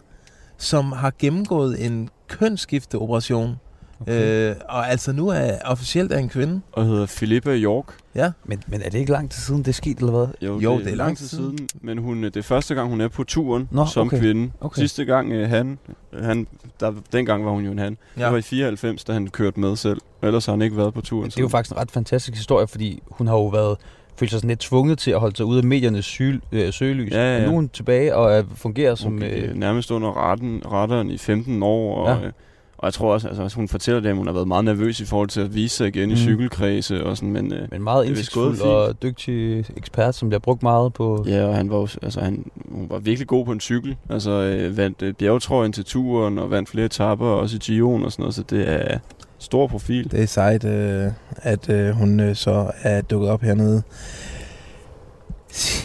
som 0.58 0.92
har 0.92 1.14
gennemgået 1.20 1.86
en 1.86 2.10
kønsskifteoperation. 2.28 3.56
Okay. 4.02 4.50
Øh, 4.50 4.56
og 4.70 4.90
altså 4.90 5.12
nu 5.12 5.28
er 5.28 5.52
officielt 5.66 6.12
er 6.12 6.18
en 6.18 6.30
kvinde. 6.30 6.62
Og 6.72 6.86
hedder 6.86 7.06
Philippa 7.06 7.56
York. 7.56 7.86
Ja. 8.16 8.32
Men, 8.46 8.64
men 8.68 8.82
er 8.82 8.90
det 8.90 9.00
ikke 9.00 9.12
lang 9.12 9.32
tid 9.32 9.42
siden, 9.42 9.60
det 9.60 9.68
er 9.68 9.74
sket, 9.74 9.98
eller 9.98 10.12
hvad? 10.12 10.28
Jo, 10.42 10.60
Jo, 10.60 10.78
det, 10.78 10.86
det 10.86 10.92
er 10.92 10.96
lang 10.96 11.18
tid 11.18 11.28
siden. 11.28 11.68
Men 11.82 11.98
hun, 11.98 12.24
øh, 12.24 12.34
det 12.34 12.38
er 12.38 12.44
første 12.44 12.76
gang, 12.76 12.90
hun 12.90 13.02
er 13.02 13.08
på 13.08 13.24
turen 13.24 13.68
Nå, 13.72 13.86
som 13.86 14.08
okay. 14.08 14.20
kvinde. 14.20 14.52
Okay. 14.62 14.80
Sidste 14.80 15.06
gang, 15.06 15.32
øh, 15.32 15.50
han, 15.50 15.80
han 16.20 16.48
der, 16.80 16.94
dengang 17.12 17.46
var 17.46 17.52
hun 17.52 17.66
jo 17.66 17.72
en 17.72 17.80
han. 17.80 17.98
Ja. 18.18 18.24
Det 18.24 18.32
var 18.32 18.38
i 18.38 18.42
94, 18.42 19.04
da 19.04 19.14
han 19.14 19.28
kørte 19.28 19.60
med 19.60 19.76
selv. 19.76 20.02
Ellers 20.24 20.46
har 20.46 20.54
han 20.54 20.62
ikke 20.62 20.78
været 20.78 20.94
på 20.94 21.02
turen. 21.02 21.30
Det 21.30 21.38
er 21.38 21.42
jo 21.42 21.48
faktisk 21.48 21.72
en 21.72 21.78
ret 21.78 21.92
fantastisk 21.92 22.38
historie, 22.38 22.68
fordi 22.68 23.04
hun 23.12 23.28
har 23.28 23.36
jo 23.36 23.48
været 23.48 23.78
følt 24.18 24.32
sig 24.32 24.40
sådan 24.40 24.48
lidt 24.48 24.60
tvunget 24.60 24.98
til 25.00 25.12
at 25.12 25.20
holde 25.20 25.36
sig 25.38 25.46
ude 25.46 25.58
af 25.58 25.64
mediernes 25.64 26.06
syg, 26.06 26.40
øh, 26.52 26.74
søgelys. 26.74 27.12
Ja, 27.12 27.34
ja. 27.34 27.40
Men 27.40 27.44
nu 27.44 27.52
er 27.52 27.56
hun 27.56 27.70
tilbage 27.70 28.16
og 28.16 28.32
er, 28.34 28.44
fungerer 28.56 28.96
som... 28.96 29.20
Gik, 29.20 29.32
Øh, 29.32 29.44
øh, 29.50 29.56
nærmest 29.56 29.92
under 29.92 30.30
retten, 30.32 30.62
retteren 30.66 31.10
i 31.12 31.18
15 31.18 31.64
år. 31.64 31.96
Og, 31.96 32.08
Ja. 32.08 32.26
ja. 32.26 32.32
og 32.78 32.86
jeg 32.86 32.94
tror 32.94 33.14
også, 33.14 33.28
altså, 33.28 33.56
hun 33.56 33.68
fortæller 33.68 34.02
det, 34.02 34.10
at 34.10 34.16
hun 34.16 34.28
har 34.28 34.34
været 34.34 34.48
meget 34.48 34.66
nervøs 34.66 35.00
i 35.00 35.06
forhold 35.06 35.30
til 35.30 35.42
at 35.42 35.56
vise 35.56 35.76
sig 35.76 35.88
igen 35.88 36.10
mm. 36.10 36.14
i 36.14 36.18
cykelkredse. 36.18 37.04
Og 37.06 37.18
sådan, 37.18 37.32
men, 37.32 37.54
øh, 37.54 37.68
men 37.72 37.84
meget 37.84 38.06
indsigtsfuld 38.06 38.62
og 38.62 39.02
dygtig 39.04 39.66
ekspert, 39.78 40.16
som 40.16 40.30
bliver 40.30 40.40
brugt 40.40 40.64
meget 40.64 40.94
på... 40.94 41.26
Ja, 41.28 41.46
og 41.46 41.56
han 41.56 41.70
var, 41.70 41.78
jo- 41.78 41.88
altså, 42.02 42.20
han, 42.22 42.46
hun 42.72 42.88
var 42.90 43.00
virkelig 43.00 43.28
god 43.28 43.46
på 43.46 43.52
en 43.52 43.60
cykel. 43.60 43.96
Altså 44.10 44.32
øh, 44.32 44.78
vandt 44.78 45.02
øh, 45.02 45.14
bjergetrøjen 45.14 45.74
til 45.74 45.86
turen 45.86 46.38
og 46.40 46.52
vandt 46.52 46.70
flere 46.70 46.86
etapper, 46.86 47.26
også 47.28 47.56
i 47.58 47.60
Gio'en 47.80 48.06
og 48.06 48.12
sådan 48.12 48.22
noget. 48.24 48.36
Så 48.36 48.44
det 48.50 48.70
er 48.70 48.98
stor 49.40 49.68
profil. 49.68 50.12
Det 50.12 50.24
er 50.24 50.28
sejt, 50.28 50.64
øh, 50.64 51.12
at 51.36 51.70
øh, 51.70 51.90
hun 51.90 52.20
øh, 52.20 52.36
så 52.36 52.72
er 52.82 53.02
dukket 53.02 53.30
op 53.30 53.42
hernede. 53.42 53.84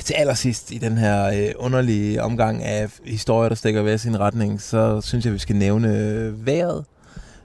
Til 0.05 0.15
allersidst 0.15 0.73
i 0.73 0.79
den 0.79 0.99
her 0.99 1.27
øh, 1.27 1.53
underlige 1.57 2.23
omgang 2.23 2.63
af 2.63 2.89
historier, 3.05 3.49
der 3.49 3.57
stikker 3.57 3.83
hver 3.83 3.97
sin 3.97 4.21
retning, 4.21 4.63
så 4.63 5.01
synes 5.01 5.25
jeg, 5.25 5.33
vi 5.33 5.39
skal 5.39 5.57
nævne 5.57 5.99
øh, 5.99 6.47
vejret. 6.47 6.85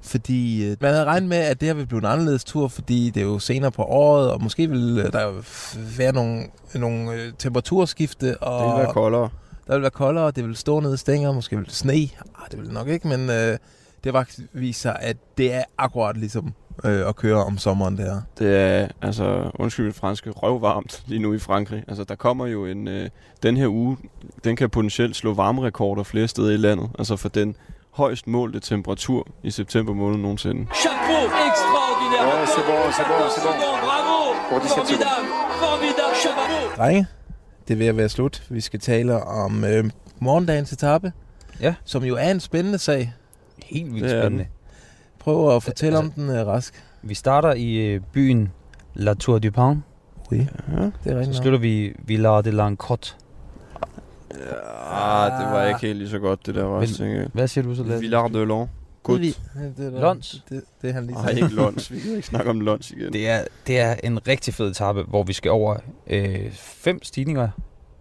Fordi 0.02 0.66
øh, 0.66 0.78
man 0.82 0.92
havde 0.92 1.06
regnet 1.06 1.30
med, 1.30 1.38
at 1.38 1.60
det 1.62 1.68
her 1.68 1.74
ville 1.74 1.88
blive 1.88 2.00
en 2.00 2.06
anderledes 2.06 2.44
tur, 2.44 2.68
fordi 2.68 3.10
det 3.10 3.22
er 3.22 3.26
jo 3.26 3.40
senere 3.40 3.72
på 3.72 3.84
året, 3.84 4.32
og 4.32 4.44
måske 4.44 4.70
vil 4.70 5.02
øh, 5.06 5.12
der 5.14 5.24
jo 5.24 5.34
være 5.98 6.12
nogle, 6.12 6.44
nogle 6.76 7.14
øh, 7.14 7.34
temperaturskifte. 7.40 8.38
Og 8.38 8.66
Det 8.66 8.76
vil 8.76 8.84
være 8.84 8.94
koldere. 8.94 9.30
Der 9.68 9.74
vil 9.74 9.82
være 9.82 9.92
koldere, 9.92 10.32
det 10.32 10.48
vil 10.48 10.56
stå 10.56 10.80
nede 10.80 10.94
i 10.94 10.98
stænger, 10.98 11.32
måske 11.32 11.56
vil 11.56 11.66
det 11.66 11.74
sne. 11.74 11.94
Ah, 11.94 12.08
det 12.52 12.58
vil 12.60 12.66
det 12.66 12.74
nok 12.74 12.88
ikke, 12.88 13.08
men 13.08 13.30
øh, 13.30 13.58
det 14.04 14.14
har 14.14 14.20
faktisk 14.20 14.40
vist 14.54 14.82
sig, 14.82 14.98
at 15.00 15.18
det 15.38 15.54
er 15.54 15.64
akkurat 15.78 16.18
ligesom 16.18 16.54
øh, 16.84 17.08
at 17.10 17.16
køre 17.16 17.44
om 17.46 17.58
sommeren 17.58 17.98
der. 17.98 18.22
Det 18.40 18.56
er, 18.58 18.88
altså, 19.02 19.52
undskyld 19.60 19.86
mit 19.86 19.96
franske, 19.96 20.30
røvvarmt 20.30 21.04
lige 21.08 21.20
nu 21.20 21.34
i 21.34 21.40
Frankrig. 21.40 21.84
Altså, 21.88 22.04
der 22.04 22.16
kommer 22.16 22.46
jo 22.46 22.66
en, 22.66 22.88
øh, 22.88 23.10
den 23.44 23.58
her 23.58 23.68
uge, 23.68 23.98
den 24.44 24.56
kan 24.56 24.70
potentielt 24.70 25.16
slå 25.16 25.34
varmerekorder 25.34 26.04
flere 26.04 26.28
steder 26.28 26.52
i 26.52 26.58
landet. 26.58 26.90
Altså 27.00 27.16
for 27.16 27.30
den 27.30 27.56
højst 27.92 28.28
målte 28.28 28.60
temperatur 28.60 29.28
i 29.44 29.52
september 29.52 29.94
måned 29.94 30.18
nogensinde. 30.18 30.66
Chapeau, 30.76 31.24
extraordinaire. 31.50 32.28
Ouais, 32.28 32.48
c'est 32.48 32.66
bon, 32.66 32.92
c'est 32.92 33.08
bon, 33.08 33.28
c'est 33.36 33.44
bon. 33.44 33.54
Bravo. 33.88 34.34
Pour 34.50 34.62
17 34.62 34.70
Formidable, 34.70 35.28
formidable, 35.60 36.16
chapeau. 36.22 36.76
Drenge, 36.78 37.06
det 37.68 37.74
er 37.74 37.78
ved 37.78 37.88
at 37.88 37.98
være 37.98 38.10
slut. 38.10 38.44
Vi 38.50 38.62
skal 38.62 38.80
tale 38.80 39.24
om 39.24 39.64
øh, 39.64 39.90
morgendagens 40.20 40.72
etape, 40.72 41.12
Ja. 41.62 41.76
som 41.86 42.04
jo 42.04 42.16
er 42.16 42.32
en 42.32 42.40
spændende 42.40 42.78
sag. 42.78 43.14
Helt 43.66 43.94
vildt 43.94 44.10
spændende. 44.10 44.46
Prøv 45.20 45.56
at 45.56 45.64
fortælle 45.64 45.98
Altså- 45.98 46.12
om 46.20 46.24
den, 46.28 46.30
øh, 46.38 46.48
Rask. 46.48 46.84
Vi 47.02 47.14
starter 47.14 47.54
i 47.54 47.76
øh, 47.76 48.02
byen 48.14 48.52
La 48.94 49.14
Tour 49.14 49.40
du 49.40 49.52
Pin. 49.52 49.84
Oui, 50.32 50.38
Ja. 50.38 50.42
det 50.42 50.48
er 50.76 50.92
Så 51.04 51.10
rigtigt. 51.10 51.28
nok. 51.28 51.36
slutter 51.36 51.60
vi 51.60 51.94
Villa 52.06 52.42
de 52.42 52.52
Lancotte. 52.52 53.12
Ah, 54.92 55.32
det 55.42 55.52
var 55.54 55.66
ikke 55.66 55.80
helt 55.80 55.98
lige 55.98 56.10
så 56.10 56.20
godt, 56.20 56.46
det 56.46 56.56
der 56.56 56.64
var. 56.64 56.80
Men- 56.80 56.88
tænker. 56.90 57.28
Hvad 57.34 57.48
siger 57.48 57.64
du 57.66 57.76
så, 57.76 57.84
Lasse? 57.84 58.00
Villard 58.00 58.32
de. 59.18 59.26
Det, 59.28 59.38
det, 59.78 59.94
det, 59.94 60.02
Lons. 60.02 60.44
Det, 60.50 60.64
det 60.82 60.90
er 60.90 60.94
han 60.94 61.06
lige 61.08 61.16
Nej, 61.16 61.30
ikke 61.32 61.48
Lons. 61.62 61.92
Vi 61.92 62.00
kan 62.00 62.12
ikke 62.12 62.28
snakke 62.28 62.50
om 62.50 62.62
Lons 62.62 62.92
igen. 62.92 63.14
Det 63.14 63.30
er, 63.30 63.44
det 63.68 63.80
er 63.80 63.96
en 64.04 64.28
rigtig 64.28 64.54
fed 64.54 64.72
etape, 64.72 65.04
hvor 65.04 65.24
vi 65.24 65.34
skal 65.34 65.52
over 65.52 65.78
øh, 66.08 66.52
fem 66.52 67.04
stigninger 67.04 67.50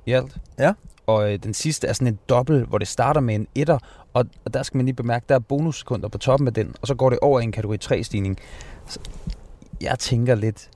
i 0.07 0.13
alt. 0.13 0.37
Ja. 0.59 0.73
Og 1.07 1.33
øh, 1.33 1.39
den 1.43 1.55
sidste 1.55 1.87
er 1.87 1.93
sådan 1.93 2.09
en 2.09 2.19
dobbelt, 2.29 2.69
hvor 2.69 2.79
det 2.79 2.89
starter 2.89 3.21
med 3.21 3.35
en 3.35 3.47
etter, 3.55 3.79
og, 4.15 4.25
og 4.45 4.55
der 4.55 4.63
skal 4.63 4.77
man 4.79 4.87
lige 4.87 4.95
bemærke, 4.95 5.25
der 5.29 5.35
er 5.35 5.39
bonussekunder 5.39 6.09
på 6.09 6.19
toppen 6.19 6.49
af 6.49 6.55
den, 6.55 6.75
og 6.81 6.87
så 6.87 6.95
går 6.95 7.11
det 7.11 7.19
over 7.19 7.41
i 7.41 7.43
en 7.43 7.53
kategori 7.53 7.79
3 7.79 8.05
stigning. 8.05 8.39
Så 8.87 8.99
jeg 9.81 9.99
tænker 9.99 10.35
lidt, 10.35 10.71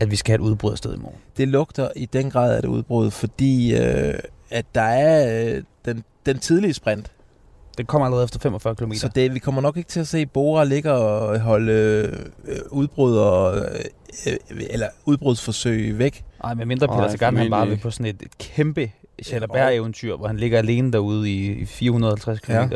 at 0.00 0.10
vi 0.10 0.16
skal 0.16 0.32
have 0.32 0.44
et 0.44 0.50
udbrud 0.50 0.72
af 0.72 0.78
sted 0.78 0.94
i 0.94 0.98
morgen. 0.98 1.18
det 1.36 1.48
lugter 1.48 1.88
i 1.96 2.06
den 2.06 2.30
grad 2.30 2.56
af 2.56 2.62
det 2.62 2.68
udbrud, 2.68 3.10
fordi 3.10 3.76
øh, 3.76 4.14
at 4.50 4.66
der 4.74 4.80
er 4.80 5.54
øh, 5.56 5.62
den, 5.84 6.04
den 6.26 6.38
tidlige 6.38 6.74
sprint. 6.74 7.12
Det 7.78 7.86
kommer 7.86 8.06
allerede 8.06 8.24
efter 8.24 8.38
45 8.38 8.74
km. 8.74 8.92
Så 8.92 9.08
det, 9.14 9.34
vi 9.34 9.38
kommer 9.38 9.60
nok 9.60 9.76
ikke 9.76 9.88
til 9.88 10.00
at 10.00 10.08
se 10.08 10.26
Bora 10.26 10.64
ligge 10.64 10.92
og 10.92 11.40
holde 11.40 11.72
øh, 11.72 12.58
udbrud 12.70 13.16
og, 13.16 13.56
øh, 13.56 13.62
øh, 14.26 14.36
eller 14.70 14.88
udbrudsforsøg 15.04 15.98
væk. 15.98 16.24
Nej, 16.42 16.54
men 16.54 16.68
mindre 16.68 16.88
Peter 16.88 17.08
Sagan, 17.08 17.36
han 17.36 17.50
bare 17.50 17.68
vil 17.68 17.78
på 17.78 17.90
sådan 17.90 18.06
et, 18.06 18.22
et 18.22 18.38
kæmpe 18.38 18.92
Chalabert-eventyr, 19.24 20.16
hvor 20.16 20.26
han 20.26 20.36
ligger 20.36 20.58
alene 20.58 20.92
derude 20.92 21.30
i, 21.30 21.52
i 21.52 21.64
450 21.66 22.40
km. 22.40 22.52
Ja. 22.52 22.66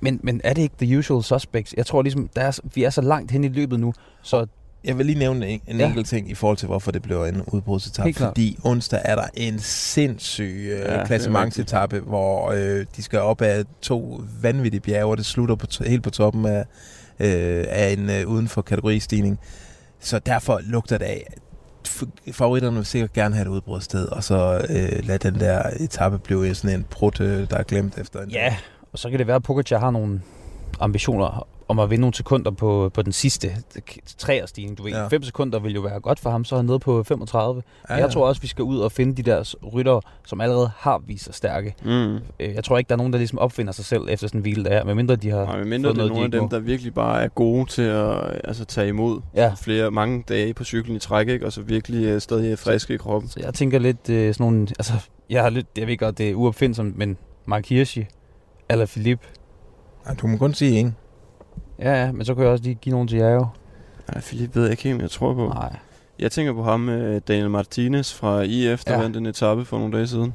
Men, 0.00 0.20
men 0.22 0.40
er 0.44 0.52
det 0.52 0.62
ikke 0.62 0.74
the 0.80 0.98
usual 0.98 1.22
suspects? 1.22 1.74
Jeg 1.76 1.86
tror 1.86 2.02
ligesom, 2.02 2.28
der 2.36 2.42
er, 2.42 2.58
vi 2.74 2.84
er 2.84 2.90
så 2.90 3.00
langt 3.00 3.30
hen 3.30 3.44
i 3.44 3.48
løbet 3.48 3.80
nu, 3.80 3.94
så 4.22 4.46
Jeg 4.84 4.98
vil 4.98 5.06
lige 5.06 5.18
nævne 5.18 5.48
en, 5.48 5.60
en 5.66 5.80
Ja. 5.80 5.86
enkelt 5.88 6.06
ting 6.06 6.30
i 6.30 6.34
forhold 6.34 6.56
til, 6.56 6.66
hvorfor 6.66 6.90
det 6.90 7.02
bliver 7.02 7.26
en 7.26 7.42
udbrudsetappe. 7.52 8.14
Fordi 8.14 8.58
onsdag 8.64 9.00
er 9.04 9.14
der 9.14 9.24
en 9.34 9.58
sindssyg 9.58 10.68
øh, 10.72 10.78
ja, 10.80 11.04
klassementsetappe, 11.06 12.00
hvor 12.00 12.50
øh, 12.50 12.86
de 12.96 13.02
skal 13.02 13.18
op 13.18 13.42
ad 13.42 13.64
to 13.82 14.20
vanvittige 14.42 14.80
bjerge, 14.80 15.10
og 15.10 15.16
det 15.16 15.26
slutter 15.26 15.54
på 15.54 15.66
helt 15.86 16.02
på 16.02 16.10
toppen 16.10 16.46
af, 16.46 16.64
øh, 17.20 17.64
af 17.68 17.92
en 17.92 18.10
øh, 18.10 18.26
uden 18.28 18.48
for 18.48 18.62
kategoristigning. 18.62 19.38
Så 20.00 20.18
derfor 20.18 20.60
lugter 20.64 20.98
det 20.98 21.04
af 21.04 21.26
favoritterne 22.32 22.76
vil 22.76 22.86
sikkert 22.86 23.12
gerne 23.12 23.34
have 23.34 23.46
et 23.46 23.50
udbrudssted, 23.50 24.06
og 24.08 24.24
så 24.24 24.66
øh, 24.70 25.06
lade 25.06 25.18
den 25.18 25.40
der 25.40 25.62
etape 25.80 26.18
blive 26.18 26.54
sådan 26.54 26.78
en 26.78 26.86
brud, 26.90 27.46
der 27.50 27.56
er 27.56 27.62
glemt 27.62 27.98
efter 27.98 28.20
en 28.20 28.30
Ja, 28.30 28.56
og 28.92 28.98
så 28.98 29.10
kan 29.10 29.18
det 29.18 29.26
være, 29.26 29.36
at 29.36 29.42
Pogacar 29.42 29.78
har 29.78 29.90
nogle 29.90 30.20
ambitioner 30.80 31.46
om 31.68 31.78
at 31.78 31.90
vinde 31.90 32.00
nogle 32.00 32.14
sekunder 32.14 32.50
på, 32.50 32.90
på 32.94 33.02
den 33.02 33.12
sidste 33.12 33.50
træerstigning. 34.18 34.78
Du 34.78 34.82
ved, 34.82 34.92
Ja. 34.92 35.06
5 35.06 35.22
sekunder 35.22 35.58
vil 35.58 35.74
jo 35.74 35.80
være 35.80 36.00
godt 36.00 36.20
for 36.20 36.30
ham, 36.30 36.44
så 36.44 36.54
er 36.54 36.56
han 36.58 36.66
nede 36.66 36.78
på 36.78 37.02
35. 37.02 37.62
Ja, 37.88 37.94
Ja, 37.94 38.00
jeg 38.00 38.10
tror 38.12 38.28
også, 38.28 38.40
vi 38.42 38.46
skal 38.46 38.62
ud 38.64 38.78
og 38.78 38.92
finde 38.92 39.16
de 39.16 39.30
der 39.30 39.54
rytter, 39.74 40.00
som 40.26 40.40
allerede 40.40 40.70
har 40.76 41.02
vist 41.06 41.24
sig 41.24 41.34
stærke. 41.34 41.74
Mm. 41.84 42.14
Øh, 42.14 42.20
Jeg 42.54 42.64
tror 42.64 42.78
ikke, 42.78 42.88
der 42.88 42.94
er 42.94 42.96
nogen, 42.96 43.12
der 43.12 43.18
ligesom 43.18 43.38
opfinder 43.38 43.72
sig 43.72 43.84
selv 43.84 44.02
efter 44.08 44.26
sådan 44.26 44.38
en 44.38 44.42
hvile 44.42 44.64
der, 44.64 44.84
medmindre 44.84 45.16
de 45.16 45.30
har 45.30 45.44
Nej, 45.44 45.58
men 45.58 45.68
mindre 45.68 45.88
fået 45.88 45.96
det 45.96 46.02
er 46.02 46.06
noget, 46.06 46.10
de 46.10 46.14
nogle 46.14 46.24
af 46.24 46.30
dem, 46.30 46.42
må. 46.42 46.48
der 46.50 46.58
virkelig 46.58 46.94
bare 46.94 47.22
er 47.24 47.28
gode 47.28 47.66
til 47.70 47.82
at 47.82 48.40
altså, 48.44 48.64
tage 48.64 48.88
imod 48.88 49.20
Ja. 49.34 49.54
flere, 49.60 49.90
mange 49.90 50.24
dage 50.28 50.54
på 50.54 50.64
cyklen 50.64 50.96
i 50.96 50.98
træk, 50.98 51.28
ikke? 51.28 51.46
og 51.46 51.52
så 51.52 51.62
virkelig 51.62 52.04
øh, 52.06 52.20
stadig 52.20 52.52
er 52.52 52.56
friske 52.56 52.94
i 52.94 52.96
kroppen. 52.96 53.30
Så 53.30 53.40
jeg 53.42 53.54
tænker 53.54 53.78
lidt 53.78 54.08
øh, 54.10 54.34
sådan 54.34 54.44
nogle... 54.44 54.66
Altså, 54.78 54.92
jeg, 55.30 55.42
har 55.42 55.50
lidt, 55.50 55.66
jeg 55.78 55.86
ved 55.86 55.96
godt, 55.98 56.18
det 56.18 56.30
er 56.30 56.34
uopfindsomt, 56.34 56.98
men 56.98 57.16
Mark 57.46 57.66
Hirschi 57.68 58.06
eller 58.70 58.86
Philip. 58.86 59.20
Ja, 60.08 60.14
du 60.14 60.26
må 60.26 60.36
kun 60.36 60.54
sige 60.54 60.80
en. 60.80 60.96
Ja, 61.82 62.04
ja, 62.04 62.12
men 62.12 62.24
så 62.24 62.34
kan 62.34 62.42
jeg 62.44 62.52
også 62.52 62.64
lige 62.64 62.74
give 62.74 62.92
nogen 62.92 63.08
til 63.08 63.18
jer 63.18 63.30
jo. 63.30 63.46
Nej, 64.14 64.20
Philip 64.22 64.54
ved 64.56 64.62
jeg 64.62 64.70
ikke 64.70 64.82
helt, 64.82 65.02
jeg 65.02 65.10
tror 65.10 65.34
på. 65.34 65.48
Nej. 65.48 65.76
Jeg 66.18 66.32
tænker 66.32 66.52
på 66.52 66.62
ham, 66.62 66.88
øh, 66.88 67.20
Daniel 67.28 67.50
Martinez 67.50 68.12
fra 68.14 68.40
IF, 68.40 68.84
der 68.84 68.92
Ja. 68.94 69.00
vandt 69.00 69.16
en 69.16 69.26
etape 69.26 69.64
for 69.64 69.78
nogle 69.78 69.96
dage 69.96 70.06
siden. 70.06 70.34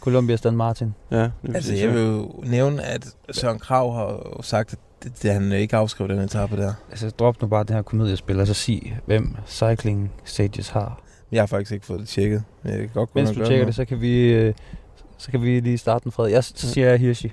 Columbia 0.00 0.36
Stan 0.36 0.56
Martin. 0.56 0.94
Ja, 1.10 1.16
det 1.22 1.30
Altså, 1.54 1.74
jeg 1.74 1.94
vil 1.94 2.02
jo 2.02 2.30
nævne, 2.44 2.82
at 2.82 3.06
Søren 3.30 3.58
Krav 3.58 3.94
har 3.94 4.32
jo 4.36 4.42
sagt, 4.42 4.72
at 4.72 4.78
det, 5.02 5.22
det, 5.22 5.32
han 5.32 5.52
ikke 5.52 5.76
afskrev 5.76 6.08
den 6.08 6.18
etape 6.18 6.56
der. 6.56 6.72
Altså, 6.90 7.10
drop 7.10 7.42
nu 7.42 7.48
bare 7.48 7.64
det 7.64 7.70
her 7.74 7.82
komediespil, 7.82 8.40
og 8.40 8.46
så 8.46 8.54
sig, 8.54 8.98
hvem 9.06 9.36
Cycling 9.46 10.12
Stages 10.24 10.68
har. 10.68 11.00
Jeg 11.32 11.42
har 11.42 11.46
faktisk 11.46 11.72
ikke 11.72 11.86
fået 11.86 12.00
det 12.00 12.08
tjekket. 12.08 12.42
men 12.62 12.72
Jeg 12.72 12.80
kan 12.80 12.90
godt 12.94 13.12
gå 13.12 13.18
Mens 13.18 13.30
du 13.30 13.44
tjekker 13.44 13.64
det, 13.66 13.74
så 13.74 13.84
kan 13.84 14.00
vi, 14.00 14.20
øh, 14.32 14.54
så 15.18 15.30
kan 15.30 15.42
vi 15.42 15.60
lige 15.60 15.78
starte 15.78 16.04
den 16.04 16.12
fred. 16.12 16.30
Jeg, 16.30 16.44
så 16.44 16.68
siger 16.70 16.88
jeg 16.90 16.98
Hirschi. 16.98 17.32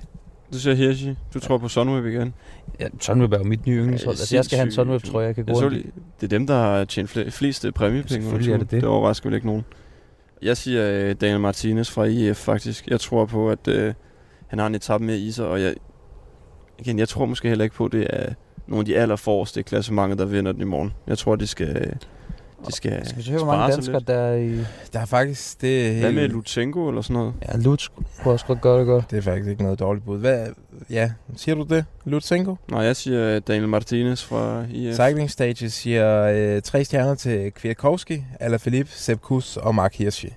Du 0.54 0.58
siger 0.58 0.74
Hirschi. 0.74 1.14
Du 1.34 1.40
tror 1.40 1.58
på 1.58 1.68
Sunweb 1.68 2.06
igen? 2.06 2.34
Ja, 2.80 2.86
Sunweb 3.00 3.32
er 3.32 3.38
jo 3.38 3.44
mit 3.44 3.66
nye 3.66 3.76
yndlingshold. 3.80 4.12
Altså, 4.12 4.36
jeg 4.36 4.44
skal 4.44 4.58
have 4.58 4.66
en 4.66 4.72
Sunweb, 4.72 5.02
tror 5.02 5.20
jeg, 5.20 5.26
jeg 5.26 5.34
kan 5.34 5.44
gå 5.44 5.50
jeg 5.52 5.56
så 5.56 5.68
lige, 5.68 5.84
Det 6.20 6.26
er 6.26 6.38
dem, 6.38 6.46
der 6.46 6.54
har 6.54 6.84
tjent 6.84 7.16
fl- 7.16 7.30
flest 7.30 7.64
øh, 7.64 7.72
præmiepenge. 7.72 8.08
Selvfølgelig 8.08 8.52
er 8.52 8.56
det 8.58 8.70
det. 8.70 8.80
Det 8.80 8.88
overrasker 8.88 9.28
vel 9.28 9.34
ikke 9.34 9.46
nogen. 9.46 9.64
Jeg 10.42 10.56
siger 10.56 10.90
øh, 10.90 11.14
Daniel 11.20 11.40
Martinez 11.40 11.90
fra 11.90 12.04
IF 12.04 12.36
faktisk. 12.36 12.86
Jeg 12.86 13.00
tror 13.00 13.24
på, 13.26 13.50
at 13.50 13.68
øh, 13.68 13.94
han 14.46 14.58
har 14.58 14.66
en 14.66 14.74
etape 14.74 15.04
mere 15.04 15.18
i 15.18 15.30
sig, 15.30 15.46
og 15.46 15.62
jeg, 15.62 15.74
igen, 16.78 16.98
jeg 16.98 17.08
tror 17.08 17.26
måske 17.26 17.48
heller 17.48 17.64
ikke 17.64 17.76
på, 17.76 17.84
at 17.86 17.92
det 17.92 18.06
er 18.10 18.32
nogle 18.66 18.80
af 18.80 18.84
de 18.84 18.96
allerforreste 18.96 19.60
i 19.60 19.62
klassementet, 19.62 20.18
der 20.18 20.24
vinder 20.24 20.52
den 20.52 20.60
i 20.60 20.64
morgen. 20.64 20.92
Jeg 21.06 21.18
tror, 21.18 21.36
de 21.36 21.46
skal, 21.46 21.96
de 22.66 22.72
skal, 22.72 23.06
Skal 23.08 23.24
vi 23.24 23.30
høre, 23.30 23.44
hvor 23.44 23.56
mange 23.56 23.72
danskere, 23.72 23.98
lidt. 23.98 24.08
der 24.08 24.14
er 24.14 24.34
i... 24.36 24.58
Der 24.92 25.00
er 25.00 25.04
faktisk... 25.04 25.60
Det 25.60 25.86
er 25.86 25.92
Hvad 25.92 26.02
helt- 26.02 26.14
med 26.14 26.28
Lutsenko 26.28 26.88
eller 26.88 27.02
sådan 27.02 27.14
noget? 27.14 27.34
Ja, 27.48 27.56
Lutz 27.58 27.88
kunne 28.22 28.32
også 28.34 28.46
godt 28.46 28.60
gøre 28.60 28.78
det 28.78 28.86
godt. 28.86 29.10
Det 29.10 29.16
er 29.18 29.22
faktisk 29.22 29.48
ikke 29.50 29.62
noget 29.62 29.78
dårligt 29.78 30.04
bud. 30.04 30.18
Hvad, 30.18 30.46
ja, 30.90 31.10
siger 31.36 31.54
du 31.54 31.62
det? 31.62 31.84
Lutsenko? 32.04 32.56
Nej, 32.70 32.80
jeg 32.80 32.96
siger 32.96 33.34
øh, 33.36 33.40
Daniel 33.48 33.68
Martinez 33.68 34.22
fra 34.24 34.64
IF. 34.72 34.94
Cycling 34.94 35.30
Stages 35.30 35.72
siger 35.72 36.22
øh, 36.22 36.62
tre 36.62 36.84
stjerner 36.84 37.14
til 37.14 37.52
Kwiatkowski, 37.52 38.24
Alaphilippe, 38.40 38.90
Sepp 38.94 39.20
Kuss 39.22 39.56
og 39.56 39.74
Mark 39.74 39.94
Hirschi. 39.94 40.32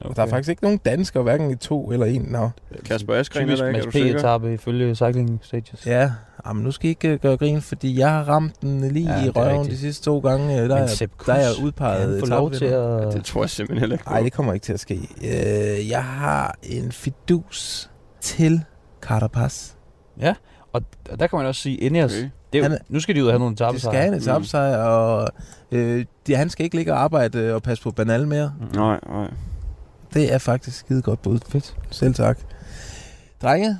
Okay. 0.00 0.14
Der 0.16 0.22
er 0.22 0.26
faktisk 0.26 0.50
ikke 0.50 0.62
nogen 0.62 0.78
danskere, 0.78 1.22
hverken 1.22 1.50
i 1.50 1.54
to 1.56 1.92
eller 1.92 2.06
en. 2.06 2.22
Nå. 2.22 2.50
Kasper 2.84 3.14
Askren 3.14 3.50
er 3.50 3.56
der 3.56 3.66
ikke, 3.66 3.78
er 3.78 3.82
du 3.82 3.86
Mads 3.86 3.94
sikker? 3.94 4.18
P-etappe 4.18 4.52
ifølge 4.54 4.94
Cycling 4.94 5.38
Stages. 5.42 5.86
Ja, 5.86 6.10
jamen, 6.46 6.64
nu 6.64 6.70
skal 6.70 6.86
I 6.86 6.88
ikke 6.88 7.08
øh, 7.08 7.18
gøre 7.20 7.36
grin, 7.36 7.60
fordi 7.62 7.98
jeg 7.98 8.10
har 8.10 8.24
ramt 8.28 8.62
den 8.62 8.88
lige 8.88 9.08
Ja, 9.08 9.16
ja, 9.18 9.22
i 9.22 9.26
det 9.26 9.36
røven 9.36 9.52
rigtigt. 9.60 9.72
de 9.72 9.78
sidste 9.78 10.04
to 10.04 10.18
gange. 10.18 10.62
øh, 10.62 10.68
Der, 10.68 10.76
er, 10.76 11.06
der 11.26 11.32
er 11.34 11.38
jeg 11.40 11.50
udpeget 11.64 12.20
få 12.20 12.26
lov 12.26 12.50
til 12.50 12.64
at- 12.64 13.12
Det 13.12 13.24
tror 13.24 13.42
jeg 13.42 13.50
simpelthen 13.50 13.80
heller 13.80 13.94
ikke. 13.96 14.08
Nej, 14.10 14.20
det 14.22 14.32
kommer 14.32 14.52
ikke 14.52 14.64
til 14.64 14.72
at 14.72 14.80
ske. 14.80 14.94
Øh, 15.24 15.88
jeg 15.90 16.04
har 16.04 16.54
en 16.62 16.92
fidus 16.92 17.90
til 18.20 18.64
Carapaz. 19.00 19.72
Ja, 20.20 20.34
og 20.72 20.82
der 21.20 21.26
kan 21.26 21.36
man 21.36 21.46
også 21.46 21.60
sige, 21.60 21.76
Ineos, 21.76 22.12
Okay. 22.12 22.28
det 22.52 22.58
er 22.64 22.68
Han 22.68 22.78
nu 22.88 23.00
skal 23.00 23.14
de 23.14 23.22
ud 23.22 23.26
og 23.28 23.32
have 23.32 23.38
nogle 23.38 23.54
Det 23.54 23.60
etappesejre. 23.60 23.94
skal 23.94 24.04
han 24.04 24.14
etape 24.14 24.44
sig, 24.44 24.78
og 24.88 25.28
øh, 25.72 26.04
det, 26.26 26.36
han 26.36 26.50
skal 26.50 26.64
ikke 26.64 26.76
ligge 26.76 26.92
og 26.92 27.00
arbejde 27.02 27.38
øh, 27.38 27.54
og 27.54 27.62
passe 27.62 27.82
på 27.84 27.90
banal 27.90 28.28
mere. 28.28 28.52
Nej, 28.74 29.00
nej. 29.08 29.28
Det 30.16 30.32
er 30.32 30.38
faktisk 30.38 30.78
skide 30.78 31.02
godt 31.02 31.22
bud. 31.22 31.38
Fedt. 31.48 31.76
Selv 31.90 32.14
tak. 32.14 32.38
Drenge, 33.42 33.78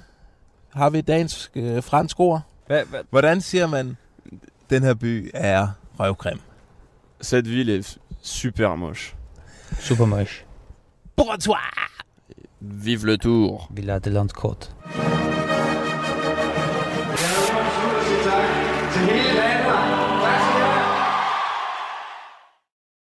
har 0.73 0.91
vi 0.91 1.01
dagens 1.01 1.51
øh, 1.55 1.83
fransk 1.83 2.21
ord? 2.21 2.41
Hvad, 2.67 2.85
hvad? 2.85 3.01
Hvordan 3.11 3.41
siger 3.41 3.67
man, 3.67 3.97
den 4.71 4.83
her 4.83 4.95
by 4.95 5.31
er 5.35 5.69
røvgrim? 6.01 6.41
Cette 7.23 7.51
ville 7.51 7.79
est 7.79 7.99
super 8.23 8.75
moche. 8.75 9.17
Super 9.79 10.05
moche. 10.05 10.45
Bonsoir! 11.17 11.91
Vive 12.61 13.07
le 13.07 13.17
tour. 13.17 13.69
Villa 13.71 13.99
de 13.99 14.11
Landcourt. 14.11 14.77